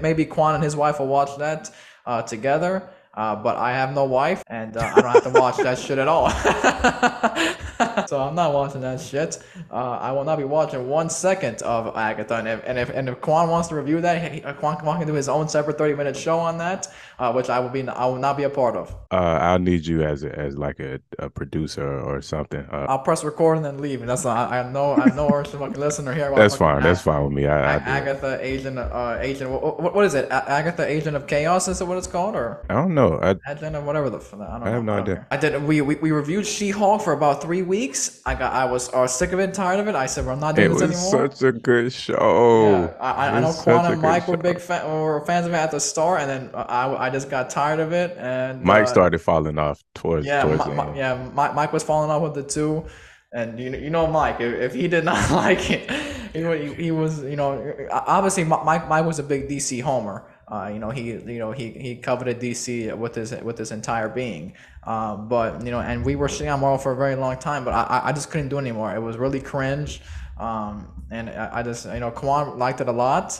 [0.00, 1.70] Maybe Quan and his wife will watch that
[2.06, 2.88] uh, together.
[3.14, 5.98] Uh, but I have no wife, and uh, I don't have to watch that shit
[5.98, 6.30] at all.
[8.06, 9.42] so I'm not watching that shit.
[9.72, 12.36] Uh, I will not be watching one second of Agatha.
[12.36, 15.08] And if and if, and if Quan wants to review that, he, Quan, Quan can
[15.08, 16.86] do his own separate 30 minute show on that,
[17.18, 18.94] uh, which I will be I will not be a part of.
[19.10, 22.60] Uh, I'll need you as a, as like a, a producer or something.
[22.70, 24.00] Uh, I'll press record and then leave.
[24.00, 26.32] And that's not, I, I know I know our fucking listener here.
[26.34, 26.82] That's fine.
[26.82, 27.46] That's fine with me.
[27.46, 28.78] I, I Agatha, agent,
[29.22, 29.50] agent.
[29.50, 30.28] What, what is it?
[30.30, 31.68] Agatha, agent of chaos.
[31.68, 32.34] Is it what it's called?
[32.34, 33.18] Or I don't know.
[33.20, 34.18] I, Agenda, whatever the.
[34.18, 35.26] I, don't I have no idea.
[35.30, 35.62] I did.
[35.62, 38.20] We, we we reviewed She-Hulk for about three weeks.
[38.26, 38.52] I got.
[38.52, 38.92] I was.
[38.92, 39.94] I sick of it, tired of it.
[39.94, 42.92] I said, "We're not doing it this anymore." It was such a good show.
[42.98, 45.70] Yeah, I, I know Quan and Mike were big fan, were fans of it at
[45.70, 48.16] the start, and then I, I just got tired of it.
[48.18, 50.26] And Mike uh, started falling off towards.
[50.26, 51.28] Yeah, towards my, yeah.
[51.34, 52.86] Mike, Mike was falling off with the two.
[53.32, 54.40] And you know, you know Mike.
[54.40, 55.90] If, if he did not like it,
[56.32, 60.24] he, he was, you know, obviously Mike Mike was a big DC homer.
[60.50, 64.08] Uh, you know, he you know he he coveted DC with his with his entire
[64.08, 64.54] being.
[64.84, 67.64] Um, but you know, and we were shitting on Marvel for a very long time,
[67.64, 68.94] but I I just couldn't do it anymore.
[68.94, 70.00] It was really cringe,
[70.38, 73.38] um, and I, I just you know Quan liked it a lot.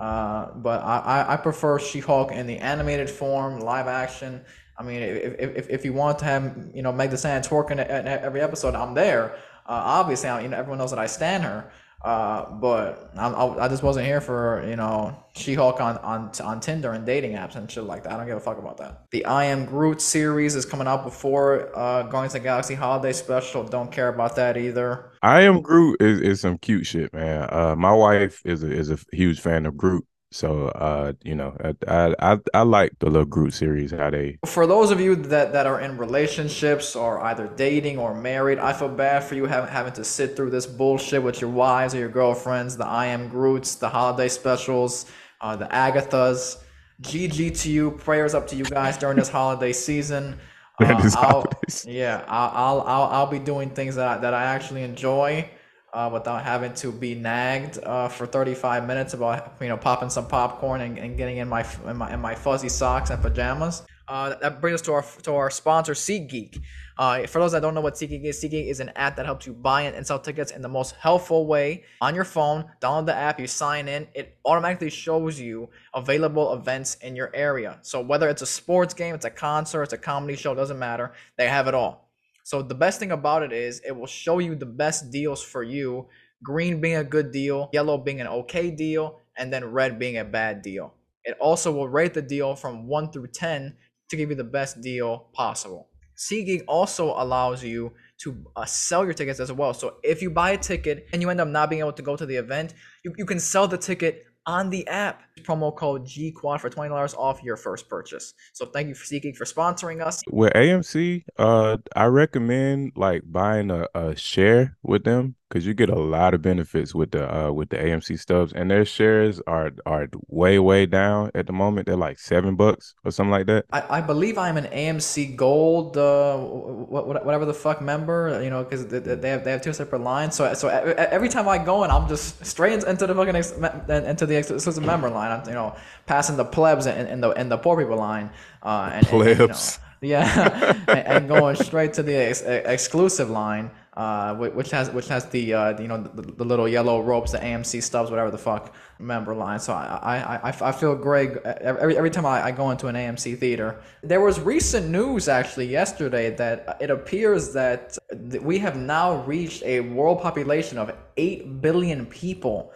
[0.00, 4.40] Uh, but I, I prefer She-Hulk in the animated form, live action.
[4.78, 7.78] I mean, if, if, if you want to have, you know, Meg the Stallion twerking
[7.78, 9.34] at, every episode, I'm there.
[9.66, 11.70] Uh, obviously, you know, everyone knows that I stand her.
[12.02, 16.92] Uh, but I, I, just wasn't here for you know She-Hulk on on on Tinder
[16.92, 18.12] and dating apps and shit like that.
[18.12, 19.02] I don't give a fuck about that.
[19.10, 23.64] The I Am Groot series is coming out before uh, of the Galaxy Holiday Special.
[23.64, 25.12] Don't care about that either.
[25.22, 27.46] I Am Groot is, is some cute shit, man.
[27.52, 30.06] Uh, my wife is a, is a huge fan of Groot.
[30.32, 31.56] So uh, you know,
[31.88, 33.90] I, I I like the little Groot series.
[33.90, 38.14] How they for those of you that that are in relationships or either dating or
[38.14, 41.50] married, I feel bad for you having having to sit through this bullshit with your
[41.50, 42.76] wives or your girlfriends.
[42.76, 45.06] The I am Groots, the holiday specials,
[45.40, 46.58] uh, the Agathas.
[47.02, 47.90] GG to you.
[47.92, 50.38] Prayers up to you guys during this holiday season.
[50.82, 51.44] Uh, I'll,
[51.84, 55.46] yeah, I'll, I'll I'll I'll be doing things that I, that I actually enjoy
[55.92, 60.26] uh, without having to be nagged uh, for 35 minutes about you know popping some
[60.26, 63.82] popcorn and, and getting in my, in my in my fuzzy socks and pajamas.
[64.10, 66.60] Uh, that brings us to our to our sponsor, SeatGeek.
[66.98, 69.46] Uh, for those that don't know what SeatGeek is, SeatGeek is an app that helps
[69.46, 72.64] you buy and sell tickets in the most helpful way on your phone.
[72.80, 77.78] Download the app, you sign in, it automatically shows you available events in your area.
[77.82, 81.12] So whether it's a sports game, it's a concert, it's a comedy show, doesn't matter.
[81.36, 82.09] They have it all.
[82.50, 85.62] So the best thing about it is it will show you the best deals for
[85.62, 86.08] you.
[86.42, 90.24] Green being a good deal, yellow being an okay deal, and then red being a
[90.24, 90.92] bad deal.
[91.22, 93.76] It also will rate the deal from 1 through 10
[94.08, 95.90] to give you the best deal possible.
[96.16, 99.72] SeatGeek also allows you to uh, sell your tickets as well.
[99.72, 102.16] So if you buy a ticket and you end up not being able to go
[102.16, 105.22] to the event, you, you can sell the ticket on the app.
[105.44, 108.34] Promo code GQuad for $20 off your first purchase.
[108.52, 110.22] So thank you for SeatGeek for sponsoring us.
[110.28, 115.90] With AMC, uh, I recommend like buying a, a share with them because you get
[115.90, 119.72] a lot of benefits with the uh with the AMC stubs, and their shares are
[119.84, 121.86] are way way down at the moment.
[121.86, 123.66] They're like seven bucks or something like that.
[123.72, 128.86] I, I believe I'm an AMC Gold, uh, whatever the fuck member, you know, because
[128.86, 130.36] they have they have two separate lines.
[130.36, 133.52] So so every time I go in, I'm just straight into the fucking ex-
[133.88, 135.29] into the exclusive member line.
[135.46, 138.30] You know passing the plebs in, in the in the poor people line.
[138.62, 139.78] Uh, and, plebs.
[140.00, 144.70] And, you know, yeah, and, and, going straight to the ex- exclusive line uh, which
[144.70, 148.08] has which has the uh, you know the, the, little yellow ropes, the AMC stubs,
[148.08, 149.58] whatever the fuck member line.
[149.58, 152.94] So I I, I, I feel great every every time I, I go into an
[152.94, 153.80] AMC theater.
[154.02, 157.98] There was recent news actually yesterday that it appears that
[158.40, 162.72] we have now reached a world population of eight billion people.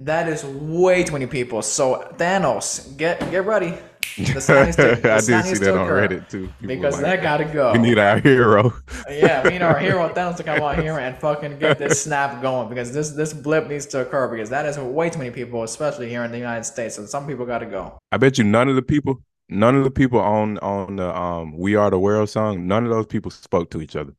[0.00, 1.60] That is way too many people.
[1.60, 3.74] So Thanos, get get ready.
[4.16, 6.46] The to, the I did see that on Reddit too.
[6.60, 7.72] People because like, that gotta go.
[7.72, 8.72] We need our hero.
[9.10, 12.40] yeah, we need our hero Thanos to come out here and fucking get this snap
[12.40, 15.64] going because this this blip needs to occur because that is way too many people,
[15.64, 16.94] especially here in the United States.
[16.94, 17.98] So some people gotta go.
[18.12, 21.58] I bet you none of the people, none of the people on on the um
[21.58, 24.14] "We Are the World" song, none of those people spoke to each other.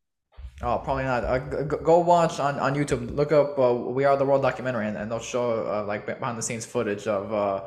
[0.62, 1.24] Oh, probably not.
[1.24, 3.16] Uh, go watch on, on YouTube.
[3.16, 6.38] Look up uh, "We Are the World" documentary, and, and they'll show uh, like behind
[6.38, 7.64] the scenes footage of uh,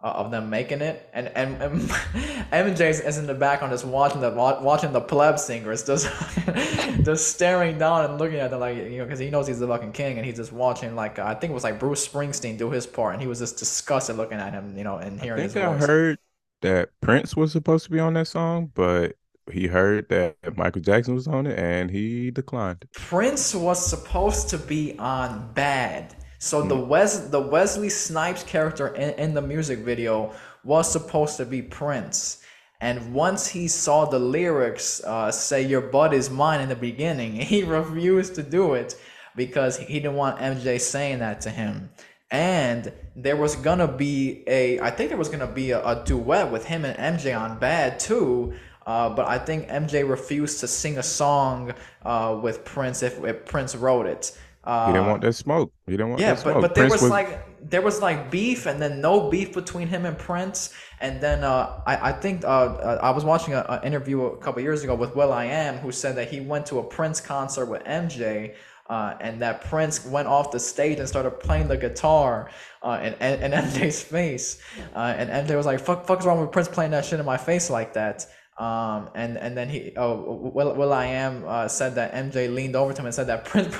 [0.00, 1.80] uh, of them making it, and and, and
[2.52, 6.08] MJ is in the background just watching the watching the pleb singers just
[7.04, 9.66] just staring down and looking at them like you know because he knows he's the
[9.66, 12.56] fucking king and he's just watching like uh, I think it was like Bruce Springsteen
[12.56, 15.40] do his part and he was just disgusted looking at him you know and hearing
[15.40, 15.82] I think his voice.
[15.82, 16.18] I heard
[16.62, 19.16] that Prince was supposed to be on that song, but
[19.52, 22.86] he heard that Michael Jackson was on it and he declined.
[22.94, 26.68] Prince was supposed to be on Bad so mm.
[26.68, 30.32] the Wes the Wesley Snipes character in, in the music video
[30.64, 32.42] was supposed to be Prince.
[32.80, 37.32] And once he saw the lyrics uh, say "Your butt is mine" in the beginning,
[37.52, 38.96] he refused to do it
[39.36, 41.90] because he didn't want MJ saying that to him.
[42.30, 46.52] And there was gonna be a, I think there was gonna be a, a duet
[46.52, 48.54] with him and MJ on Bad too.
[48.88, 51.74] Uh, but I think MJ refused to sing a song
[52.06, 54.34] uh, with Prince if, if Prince wrote it.
[54.64, 55.70] Uh, he didn't want that smoke.
[55.84, 56.54] He didn't want yeah, that smoke.
[56.54, 59.88] but but there was, was, like there was like beef, and then no beef between
[59.88, 63.84] him and Prince, and then uh, I I think uh, uh I was watching an
[63.84, 67.20] interview a couple years ago with will.i.am, who said that he went to a Prince
[67.20, 68.54] concert with MJ.
[68.88, 72.48] Uh, and that Prince went off the stage and started playing the guitar
[72.82, 74.62] uh, in, in, in MJ's face.
[74.96, 77.36] Uh, and MJ was like, fuck, fuck's wrong with Prince playing that shit in my
[77.36, 78.26] face like that?
[78.58, 83.00] Um, and and then he oh will will.i.am uh, said that MJ leaned over to
[83.00, 83.74] him and said that Prince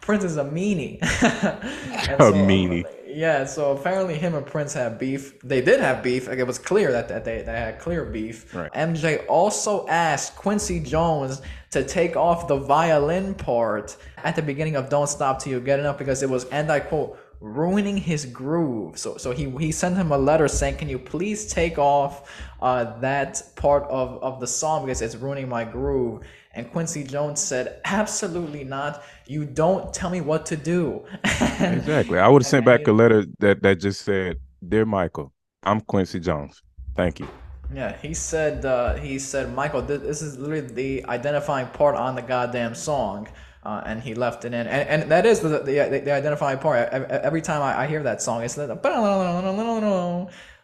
[0.00, 1.00] Prince is a meanie.
[1.02, 2.84] a so, meanie.
[3.06, 5.38] Yeah, so apparently him and Prince had beef.
[5.40, 6.26] They did have beef.
[6.26, 8.52] Like it was clear that, that they, they had clear beef.
[8.54, 8.72] Right.
[8.72, 14.88] MJ also asked Quincy Jones to take off the violin part at the beginning of
[14.88, 18.98] Don't Stop Till You Get Enough because it was, and I quote, ruining his groove.
[18.98, 22.98] So so he he sent him a letter saying, "Can you please take off uh,
[23.00, 26.22] that part of of the song because it's ruining my groove."
[26.54, 29.02] And Quincy Jones said, "Absolutely not.
[29.26, 31.04] You don't tell me what to do."
[31.60, 32.18] exactly.
[32.18, 36.20] I would have sent back a letter that that just said, "Dear Michael, I'm Quincy
[36.20, 36.62] Jones.
[36.96, 37.28] Thank you."
[37.72, 38.64] Yeah, he said.
[38.64, 43.28] Uh, he said, "Michael, this is literally the identifying part on the goddamn song."
[43.64, 46.90] Uh, and he left it in, and, and that is the, the, the identifying part.
[46.90, 48.64] Every time I, I hear that song, it's the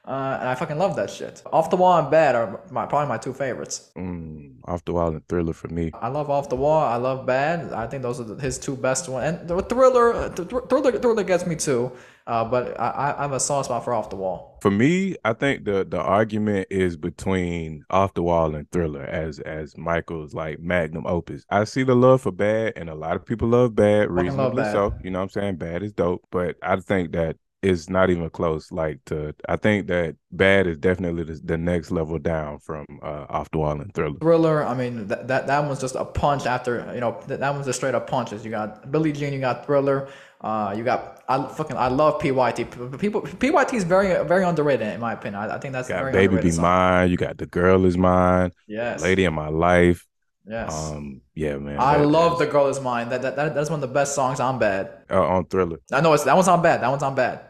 [0.04, 1.42] uh, and I fucking love that shit.
[1.52, 3.90] Off the Wall and Bad are my, probably my two favorites.
[3.96, 5.92] Mm, off the Wall and Thriller for me.
[5.94, 6.82] I love Off the Wall.
[6.82, 7.72] I love Bad.
[7.72, 9.24] I think those are his two best ones.
[9.38, 11.92] And the Thriller, Thriller, Thriller gets me too.
[12.30, 14.56] Uh, but I, I have a soft spot for Off the Wall.
[14.62, 19.40] For me, I think the the argument is between Off the Wall and Thriller as
[19.40, 21.44] as Michael's like magnum opus.
[21.50, 24.56] I see the love for Bad, and a lot of people love Bad, reasonably love
[24.56, 24.72] bad.
[24.72, 24.94] so.
[25.02, 25.56] You know what I'm saying?
[25.56, 28.70] Bad is dope, but I think that is not even close.
[28.72, 33.26] Like to, I think that Bad is definitely the, the next level down from uh,
[33.28, 34.18] Off the Wall and Thriller.
[34.20, 37.54] Thriller, I mean that that that one's just a punch after you know that, that
[37.54, 38.44] one's a straight up punches.
[38.44, 40.08] You got Billie Jean, you got Thriller,
[40.40, 42.98] uh, you got I fucking I love PYT.
[42.98, 45.40] People PYT is very very underrated in my opinion.
[45.42, 46.62] I, I think that's got very Baby Be song.
[46.62, 47.10] Mine.
[47.10, 48.50] You got The Girl Is Mine.
[48.66, 49.00] Yes.
[49.02, 50.06] Lady in My Life.
[50.44, 50.90] Yes.
[50.90, 51.20] Um.
[51.34, 51.78] Yeah, man.
[51.78, 53.10] I love The Girl Is Mine.
[53.10, 54.90] That, that, that that's one of the best songs on Bad.
[55.08, 55.78] Uh, on Thriller.
[55.92, 56.82] I know it's that one's on Bad.
[56.82, 57.40] That one's on Bad.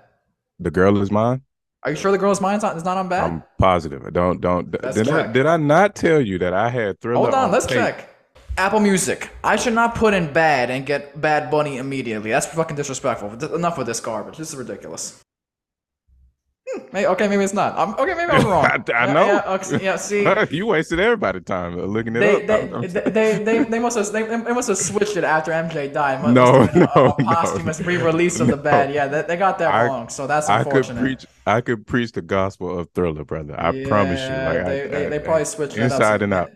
[0.59, 1.41] The girl is mine.
[1.83, 2.57] Are you sure the girl is mine?
[2.57, 3.25] It's not on bad.
[3.25, 4.05] I'm positive.
[4.05, 4.71] I don't don't.
[4.71, 7.17] did I did I not tell you that I had thriller?
[7.17, 7.77] Hold on, on let's tape?
[7.77, 8.10] check.
[8.57, 9.31] Apple Music.
[9.43, 12.31] I should not put in bad and get Bad Bunny immediately.
[12.31, 13.55] That's fucking disrespectful.
[13.55, 14.39] Enough with this garbage.
[14.39, 15.23] This is ridiculous.
[16.69, 17.77] Hmm, maybe, okay, maybe it's not.
[17.77, 18.65] I'm, okay, maybe I'm wrong.
[18.89, 19.27] I, I know.
[19.27, 19.97] Yeah, okay, yeah,
[20.51, 22.83] see, you wasted everybody's time looking it they, up.
[22.83, 25.93] They, they, they, they, they, must have they, they, must have switched it after MJ
[25.93, 26.23] died.
[26.23, 28.57] Must, no, must no, a, a posthumous no, re-release of no.
[28.57, 28.93] the bad.
[28.95, 30.09] Yeah, they, they got that I, wrong.
[30.09, 30.99] So that's unfortunate.
[30.99, 31.27] I could preach.
[31.47, 33.59] I could preach the gospel of Thriller, brother.
[33.59, 34.29] I yeah, promise you.
[34.29, 36.51] Like, they, I, they, probably switched inside and out.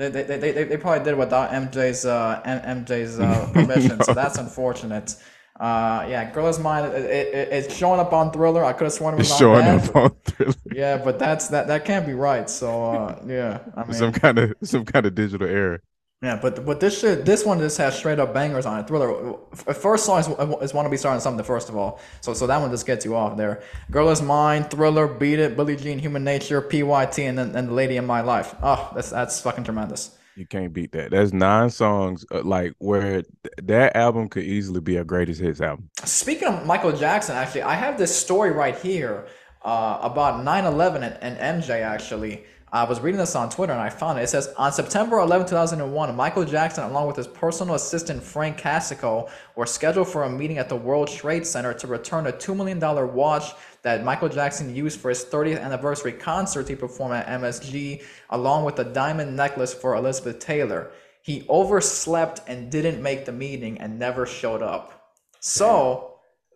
[0.00, 4.04] They, they, they, they, they probably did without MJ's uh, MJ's uh, permission, no.
[4.06, 5.14] so that's unfortunate.
[5.60, 6.86] Uh, yeah, Girl Is Mine.
[6.86, 8.64] It, it, it's showing up on Thriller.
[8.64, 10.54] I could have sworn it was it's showing up on Thriller.
[10.72, 12.48] Yeah, but that's that that can't be right.
[12.48, 15.82] So uh, yeah, I mean some kind of some kind of digital error.
[16.22, 18.86] Yeah, but but this shit, this one just has straight up bangers on it.
[18.86, 20.28] Thriller, first song is,
[20.60, 23.06] is "Want to Be Starting Something." First of all, so so that one just gets
[23.06, 23.62] you off there.
[23.90, 27.72] "Girl Is Mine," "Thriller," "Beat It," Billie Jean, "Human Nature," "PYT," and then and "The
[27.72, 30.10] Lady in My Life." Oh, that's that's fucking tremendous.
[30.36, 31.10] You can't beat that.
[31.10, 35.62] There's nine songs uh, like where th- that album could easily be a greatest hits
[35.62, 35.88] album.
[36.04, 39.26] Speaking of Michael Jackson, actually, I have this story right here
[39.62, 41.80] uh, about 9/11 and, and MJ.
[41.80, 44.22] Actually, I was reading this on Twitter and I found it.
[44.22, 49.28] It says on September 11, 2001, Michael Jackson, along with his personal assistant Frank Cascio,
[49.56, 52.78] were scheduled for a meeting at the World Trade Center to return a $2 million
[53.12, 53.52] watch
[53.82, 58.78] that Michael Jackson used for his 30th anniversary concert he performed at MSG, along with
[58.78, 60.92] a diamond necklace for Elizabeth Taylor.
[61.22, 65.12] He overslept and didn't make the meeting and never showed up.
[65.40, 66.09] So,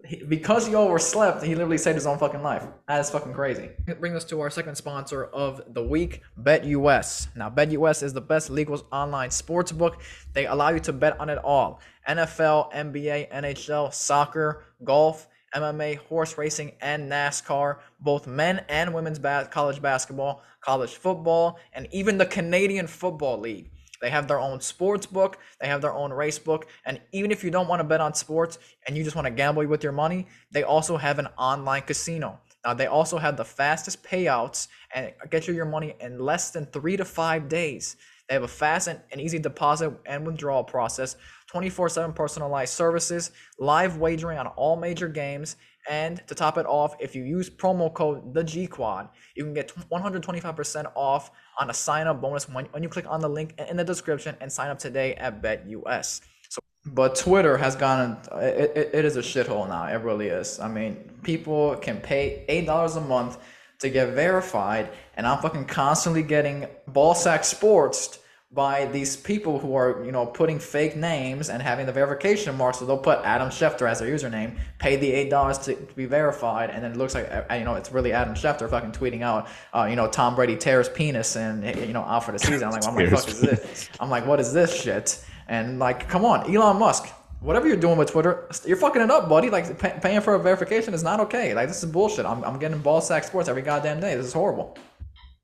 [0.07, 2.67] he, because he overslept, he literally saved his own fucking life.
[2.88, 3.71] That is fucking crazy.
[3.87, 7.29] It brings us to our second sponsor of the week, BetUS.
[7.37, 10.03] Now, BetUS is the best legal online sports book.
[10.33, 16.37] They allow you to bet on it all NFL, NBA, NHL, soccer, golf MMA, horse
[16.37, 22.27] racing, and NASCAR, both men and women's ba- college basketball, college football, and even the
[22.27, 23.71] Canadian Football League.
[24.05, 27.43] They have their own sports book, they have their own race book, and even if
[27.43, 29.93] you don't want to bet on sports and you just want to gamble with your
[29.93, 32.38] money, they also have an online casino.
[32.67, 36.67] Now, they also have the fastest payouts and get you your money in less than
[36.67, 37.97] three to five days.
[38.29, 43.31] They have a fast and, and easy deposit and withdrawal process, 24 7 personalized services,
[43.59, 45.57] live wagering on all major games,
[45.88, 49.55] and to top it off, if you use promo code the G Quad, you can
[49.55, 53.55] get 125% off on a sign up bonus when, when you click on the link
[53.68, 56.20] in the description and sign up today at BetUS.
[56.49, 59.87] So, but Twitter has gone, it, it, it is a shithole now.
[59.87, 60.59] It really is.
[60.59, 63.38] I mean, people can pay $8 a month
[63.81, 68.20] to get verified, and I'm fucking constantly getting ballsack sports
[68.55, 72.77] by these people who are, you know, putting fake names and having the verification mark.
[72.77, 76.71] So they'll put Adam Schefter as their username, pay the eight dollars to be verified,
[76.71, 79.49] and then it looks like, uh, you know, it's really Adam Schefter fucking tweeting out,
[79.75, 82.69] uh, you know, Tom Brady tears penis and you know out for the season.
[82.69, 83.88] I'm like, what the fuck is this?
[83.99, 85.25] I'm like, what is this shit?
[85.49, 87.09] And like, come on, Elon Musk,
[87.40, 89.51] whatever you're doing with Twitter, you're fucking it up, buddy.
[89.51, 91.55] Like pay, paying for a verification is not okay.
[91.55, 92.25] Like this is bullshit.
[92.25, 94.14] I'm I'm getting ball sack sports every goddamn day.
[94.14, 94.79] This is horrible.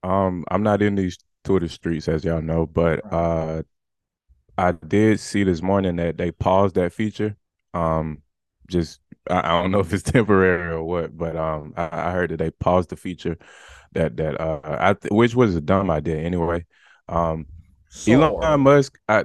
[0.02, 3.62] Um, I'm not in these Twitter streets, as y'all know, but uh,
[4.58, 7.36] I did see this morning that they paused that feature.
[7.72, 8.22] Um,
[8.68, 12.30] just I, I don't know if it's temporary or what, but um, I, I heard
[12.30, 13.36] that they paused the feature
[13.92, 16.66] that that uh, I th- which was a dumb idea anyway.
[17.08, 17.46] Um,
[17.88, 18.60] So Elon.
[18.60, 19.24] Musk, I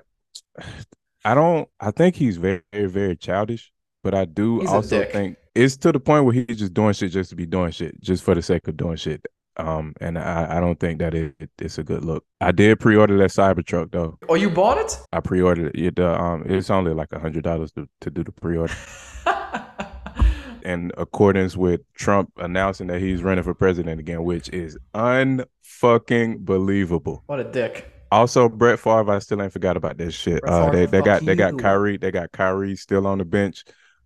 [1.24, 3.72] I don't I think he's very, very childish,
[4.04, 7.30] but I do also think it's to the point where he's just doing shit just
[7.32, 9.26] to be doing shit, just for the sake of doing shit.
[9.58, 12.26] Um, and I, I don't think that it, it's a good look.
[12.42, 14.18] I did pre-order that Cybertruck though.
[14.28, 15.00] Oh, you bought it?
[15.14, 15.82] I pre-ordered it.
[15.82, 18.74] it uh, um, it's only like a hundred dollars to, to do the pre-order.
[20.66, 27.24] in accordance with Trump announcing that he's running for president again, which is unfucking believable.
[27.28, 27.92] What a dick.
[28.12, 30.44] Also, Brett Favre, I still ain't forgot about this shit.
[30.44, 31.28] Uh, they they got you.
[31.28, 33.64] they got Kyrie, they got Kyrie still on the bench.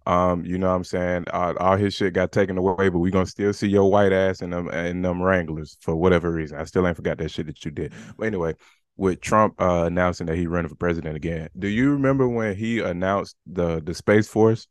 [0.09, 1.25] Um, you know what I'm saying?
[1.31, 4.41] Uh, all his shit got taken away, but we gonna still see your white ass
[4.41, 6.57] and them in them Wranglers for whatever reason.
[6.57, 7.93] I still ain't forgot that shit that you did.
[8.17, 8.55] But anyway,
[8.97, 12.79] with Trump uh, announcing that he running for president again, do you remember when he
[12.79, 14.67] announced the the Space Force?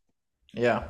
[0.54, 0.82] Yeah.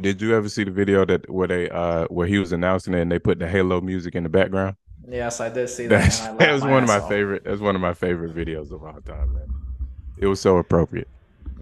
[0.00, 3.02] Did you ever see the video that where they uh where he was announcing it
[3.02, 4.74] and they put the Halo music in the background?
[5.08, 6.36] Yes, I did see that.
[6.40, 7.08] that was one of my off.
[7.08, 7.44] favorite.
[7.44, 9.46] That's one of my favorite videos of all time, man.
[10.18, 11.06] It was so appropriate.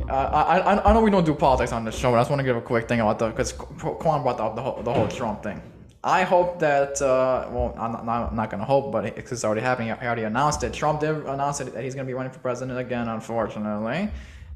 [0.08, 2.40] Uh, I, I know we don't do politics on this show, but I just want
[2.40, 5.08] to give a quick thing about the because Quan brought up the whole, the whole
[5.08, 5.60] Trump thing.
[6.04, 9.88] I hope that uh, well, I'm not, not, to hope, but it's already happening.
[9.88, 10.72] He already announced it.
[10.72, 14.08] Trump did announce that he's going to be running for president again, unfortunately.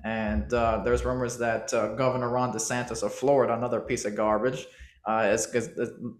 [0.05, 4.67] And uh, there's rumors that uh, Governor Ron DeSantis of Florida, another piece of garbage,
[5.07, 5.71] uh, is, is,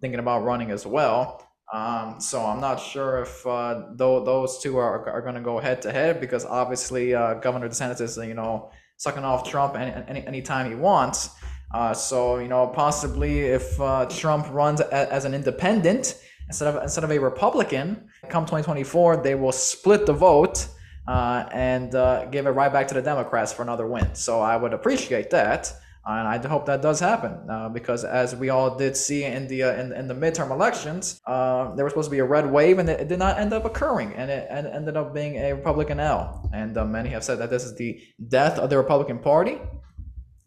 [0.01, 1.47] thinking about running as well.
[1.73, 5.61] Um, so I'm not sure if uh, though those two are, are going to go
[5.61, 9.93] head to head because obviously uh, Governor DeSantis is you know sucking off Trump any
[10.09, 11.31] any anytime he wants.
[11.73, 16.83] Uh, so you know possibly if uh, Trump runs a, as an independent instead of
[16.83, 20.69] instead of a Republican, come 2024 they will split the vote.
[21.09, 24.15] Uh, and uh, give it right back to the Democrats for another win.
[24.15, 25.73] So I would appreciate that
[26.07, 29.65] and I hope that does happen uh, because as we all did see in the
[29.65, 32.79] uh, in, in the midterm elections, uh, there was supposed to be a red wave
[32.79, 35.53] and it, it, did not end up occurring, and it and ended up being a
[35.53, 36.49] Republican L.
[36.55, 39.59] And uh, many have said that this is the death of the Republican Party.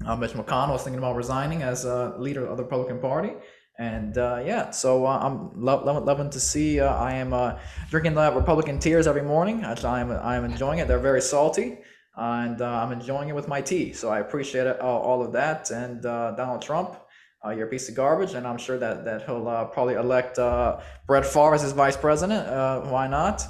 [0.06, 3.34] Uh, Mitch McConnell was thinking about resigning as a leader of the Republican Party.
[3.78, 6.80] And uh, yeah, so I'm lo- lo- loving to see.
[6.80, 7.58] I am
[7.90, 9.64] drinking the Republican tears every morning.
[9.64, 10.88] I am I am enjoying it.
[10.88, 11.78] They're very salty
[12.16, 13.94] and uh, I'm enjoying it with my tea.
[13.94, 15.72] So I appreciate it, all, of that.
[15.72, 16.98] And uh, Donald Trump,
[17.46, 20.40] uh, you're a piece of garbage, and I'm sure that that he'll uh, probably elect
[20.40, 22.48] uh, Brett Favre as his vice president.
[22.48, 23.44] Uh, why not?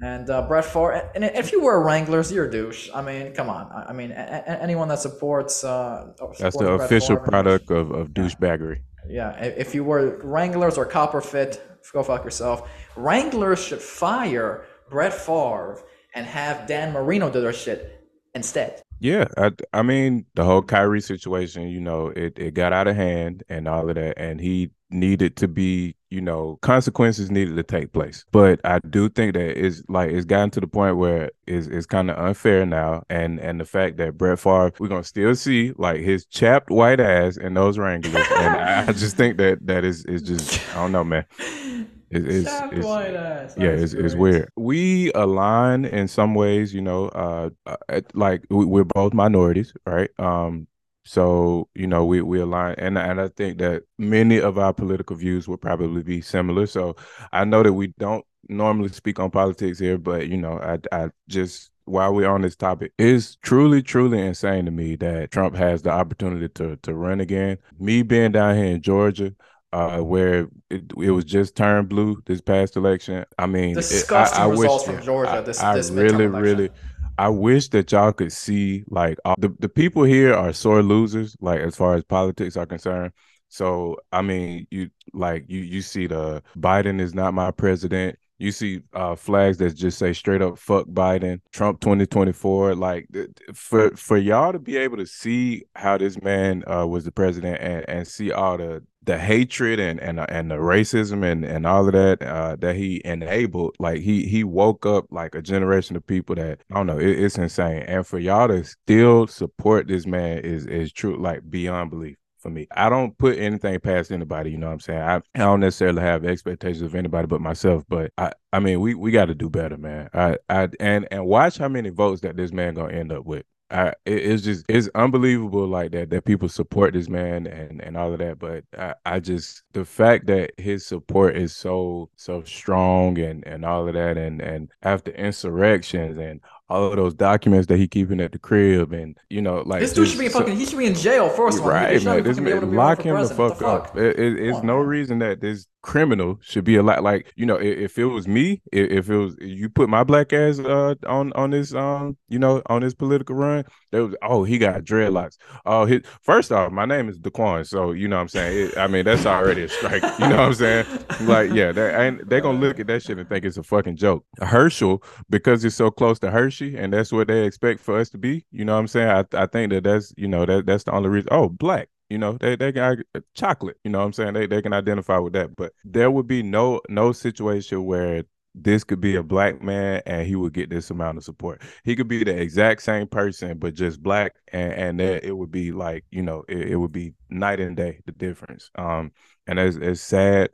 [0.00, 2.90] And Brett Favre, and if you were Wranglers, you're a douche.
[2.92, 3.70] I mean, come on.
[3.88, 7.92] I, mean, a- a- anyone that supports, supports that's the Brett official Favre, product of,
[7.92, 8.80] of douchebaggery.
[9.08, 12.68] Yeah, if you were Wranglers or Copper Fit, go fuck yourself.
[12.96, 15.80] Wranglers should fire Brett Favre
[16.14, 18.01] and have Dan Marino do their shit
[18.34, 18.82] instead.
[19.00, 22.94] Yeah, I, I mean the whole Kyrie situation, you know, it, it got out of
[22.94, 27.64] hand and all of that, and he needed to be, you know, consequences needed to
[27.64, 28.24] take place.
[28.30, 31.86] But I do think that it's like it's gotten to the point where it's, it's
[31.86, 35.72] kind of unfair now, and and the fact that Brett Favre, we're gonna still see
[35.76, 39.84] like his chapped white ass in those Wranglers, and I, I just think that that
[39.84, 41.24] is is just I don't know, man.
[42.12, 44.50] It, it's, it's yeah, it's, it's, weird.
[44.56, 47.08] We align in some ways, you know.
[47.08, 50.10] Uh, uh like we're both minorities, right?
[50.18, 50.66] Um,
[51.04, 55.16] so you know we we align, and and I think that many of our political
[55.16, 56.66] views will probably be similar.
[56.66, 56.96] So
[57.32, 61.08] I know that we don't normally speak on politics here, but you know, I I
[61.28, 65.82] just while we're on this topic, it's truly, truly insane to me that Trump has
[65.82, 67.58] the opportunity to to run again.
[67.78, 69.34] Me being down here in Georgia,
[69.72, 73.24] uh, where it, it, was just turned blue this past election.
[73.38, 75.42] I mean, disgusting it, I, I results wish, from Georgia.
[75.44, 76.70] This, I, this really, really,
[77.18, 81.36] I wish that y'all could see like all, the the people here are sore losers,
[81.40, 83.12] like as far as politics are concerned.
[83.48, 88.18] So I mean, you like you you see the Biden is not my president.
[88.42, 92.74] You see uh, flags that just say straight up "fuck Biden," Trump twenty twenty four.
[92.74, 93.06] Like
[93.54, 97.60] for for y'all to be able to see how this man uh, was the president
[97.60, 101.86] and and see all the the hatred and and and the racism and and all
[101.86, 106.04] of that uh, that he enabled like he he woke up like a generation of
[106.04, 110.04] people that I don't know it, it's insane and for y'all to still support this
[110.04, 112.66] man is is true like beyond belief for me.
[112.76, 115.00] I don't put anything past anybody, you know what I'm saying?
[115.00, 118.94] I, I don't necessarily have expectations of anybody but myself, but I I mean, we
[118.94, 120.10] we got to do better, man.
[120.12, 123.24] I I and and watch how many votes that this man going to end up
[123.24, 123.44] with.
[123.70, 127.96] I, it, it's just it's unbelievable like that that people support this man and and
[127.96, 132.42] all of that but I, I just the fact that his support is so so
[132.42, 137.66] strong and and all of that and and after insurrections and all of those documents
[137.66, 140.38] that he keeping at the crib, and you know, like this dude should be so,
[140.38, 140.56] fucking.
[140.56, 141.58] He should be in jail first.
[141.58, 142.22] Right, man.
[142.22, 143.96] This man, lock him the fuck, the fuck, up.
[143.96, 144.86] It, it, it's on, no man.
[144.86, 148.62] reason that this criminal should be a lot like you know if, it was me
[148.70, 152.62] if it was you put my black ass uh on on this um you know
[152.66, 155.36] on this political run there was oh he got dreadlocks
[155.66, 158.78] oh his first off my name is Daquan so you know what I'm saying it,
[158.78, 160.86] I mean that's already a strike you know what I'm saying
[161.22, 163.96] like yeah they and they're gonna look at that shit and think it's a fucking
[163.96, 166.30] joke Herschel because it's so close to
[166.60, 169.42] And that's what they expect for us to be you know what I'm saying I,
[169.42, 172.36] I think that that's you know that that's the only reason oh black you know,
[172.38, 172.98] they they got
[173.32, 173.78] chocolate.
[173.84, 174.34] You know what I'm saying?
[174.34, 175.56] They they can identify with that.
[175.56, 178.24] But there would be no no situation where
[178.54, 181.62] this could be a black man and he would get this amount of support.
[181.84, 185.50] He could be the exact same person, but just black, and and that it would
[185.50, 188.70] be like you know it, it would be night and day the difference.
[188.74, 189.12] Um,
[189.46, 190.50] and it's it's sad,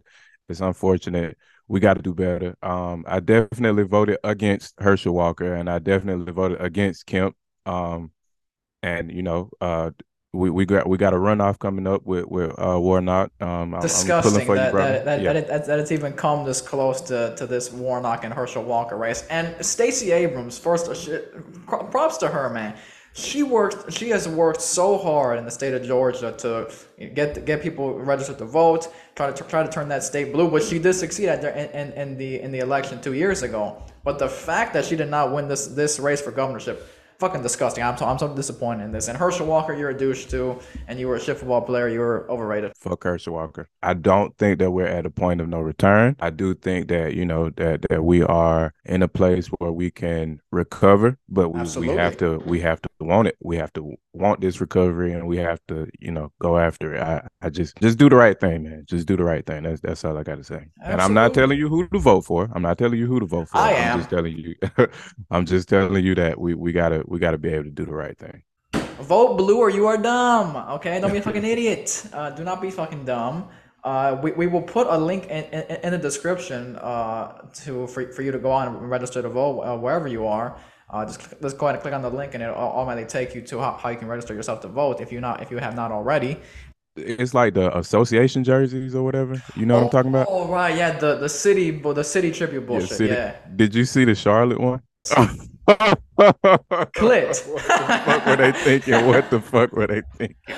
[0.48, 1.36] it's unfortunate.
[1.68, 2.56] We got to do better.
[2.62, 7.36] Um, I definitely voted against Herschel Walker, and I definitely voted against Kemp.
[7.66, 8.10] Um,
[8.82, 9.90] and you know, uh,
[10.32, 13.32] we, we got we got a runoff coming up with with uh, Warnock.
[13.40, 15.32] Um, Disgusting that, you, that, that, yeah.
[15.32, 19.26] that, that, it's even come this close to, to this Warnock and Herschel Walker race.
[19.30, 21.18] And Stacey Abrams, first, uh,
[21.66, 22.74] props to her, man.
[23.18, 23.92] She worked.
[23.92, 26.70] She has worked so hard in the state of Georgia to
[27.14, 30.48] get get people registered to vote, try to try to turn that state blue.
[30.48, 33.82] But she did succeed at in, in, in the in the election two years ago.
[34.04, 36.86] But the fact that she did not win this this race for governorship
[37.18, 37.82] fucking disgusting.
[37.82, 39.08] I'm so, I'm so disappointed in this.
[39.08, 41.88] And Herschel Walker, you're a douche too, and you were a shit football player.
[41.88, 42.72] You were overrated.
[42.76, 43.68] Fuck Herschel Walker.
[43.82, 46.16] I don't think that we're at a point of no return.
[46.20, 49.90] I do think that you know that that we are in a place where we
[49.90, 53.36] can recover, but we, we have to we have to want it.
[53.40, 57.02] We have to want this recovery, and we have to you know go after it.
[57.02, 58.84] I, I just just do the right thing, man.
[58.86, 59.62] Just do the right thing.
[59.62, 60.54] That's that's all I got to say.
[60.54, 60.92] Absolutely.
[60.92, 62.50] And I'm not telling you who to vote for.
[62.54, 63.58] I'm not telling you who to vote for.
[63.58, 63.92] I am.
[63.92, 64.54] I'm just telling you.
[65.30, 67.84] I'm just telling you that we we gotta we got to be able to do
[67.84, 68.42] the right thing.
[69.00, 70.56] Vote blue or you are dumb.
[70.74, 72.06] Okay, don't be a fucking idiot.
[72.12, 73.48] Uh, do not be fucking dumb.
[73.84, 78.10] Uh, we, we will put a link in, in, in the description uh, to for,
[78.12, 80.58] for you to go on and register to vote uh, wherever you are.
[80.90, 83.34] Uh, just click, let's go ahead and click on the link and it'll automatically take
[83.34, 85.58] you to how, how you can register yourself to vote if you not if you
[85.58, 86.38] have not already.
[86.96, 89.40] It's like the association jerseys or whatever.
[89.54, 90.26] You know oh, what I'm talking about?
[90.30, 92.90] Oh right, yeah, the the city the city tribute bullshit.
[92.90, 93.36] Yeah, city, yeah.
[93.54, 94.82] Did you see the Charlotte one?
[95.68, 97.46] Clit.
[97.46, 99.06] what the fuck were they thinking?
[99.06, 100.36] What the fuck were they thinking?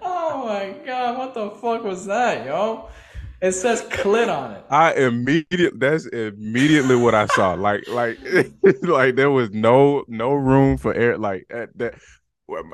[0.00, 2.88] oh my god, what the fuck was that, yo?
[3.40, 4.64] It says clit on it.
[4.70, 7.54] I immediately that's immediately what I saw.
[7.54, 8.18] Like like
[8.82, 11.94] like there was no no room for air like that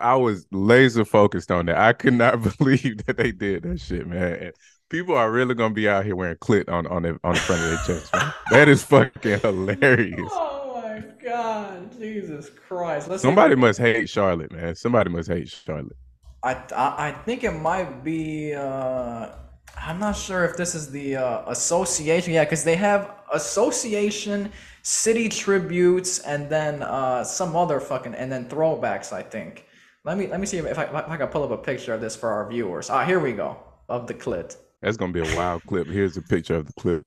[0.01, 1.77] I was laser focused on that.
[1.77, 4.35] I could not believe that they did that shit, man.
[4.35, 4.53] And
[4.89, 7.63] people are really gonna be out here wearing clit on on the on the front
[7.63, 8.15] of their chest.
[8.15, 8.33] Man.
[8.51, 10.31] That is fucking hilarious.
[10.33, 13.09] Oh my god, Jesus Christ!
[13.09, 14.75] Let's Somebody must hate Charlotte, man.
[14.77, 15.97] Somebody must hate Charlotte.
[16.43, 18.55] I I, I think it might be.
[18.55, 19.29] uh
[19.77, 22.33] I'm not sure if this is the uh, association.
[22.33, 24.53] Yeah, because they have association,
[24.83, 29.13] city tributes, and then uh, some other fucking and then throwbacks.
[29.13, 29.67] I think.
[30.05, 32.01] Let me let me see if I, if I can pull up a picture of
[32.01, 32.91] this for our viewers.
[32.91, 33.57] Ah, here we go
[33.89, 34.57] of the clit.
[34.83, 35.87] That's gonna be a wild clip.
[35.87, 37.05] Here's a picture of the clip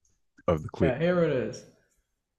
[0.47, 0.93] of the clip.
[0.93, 1.63] Yeah, here it is.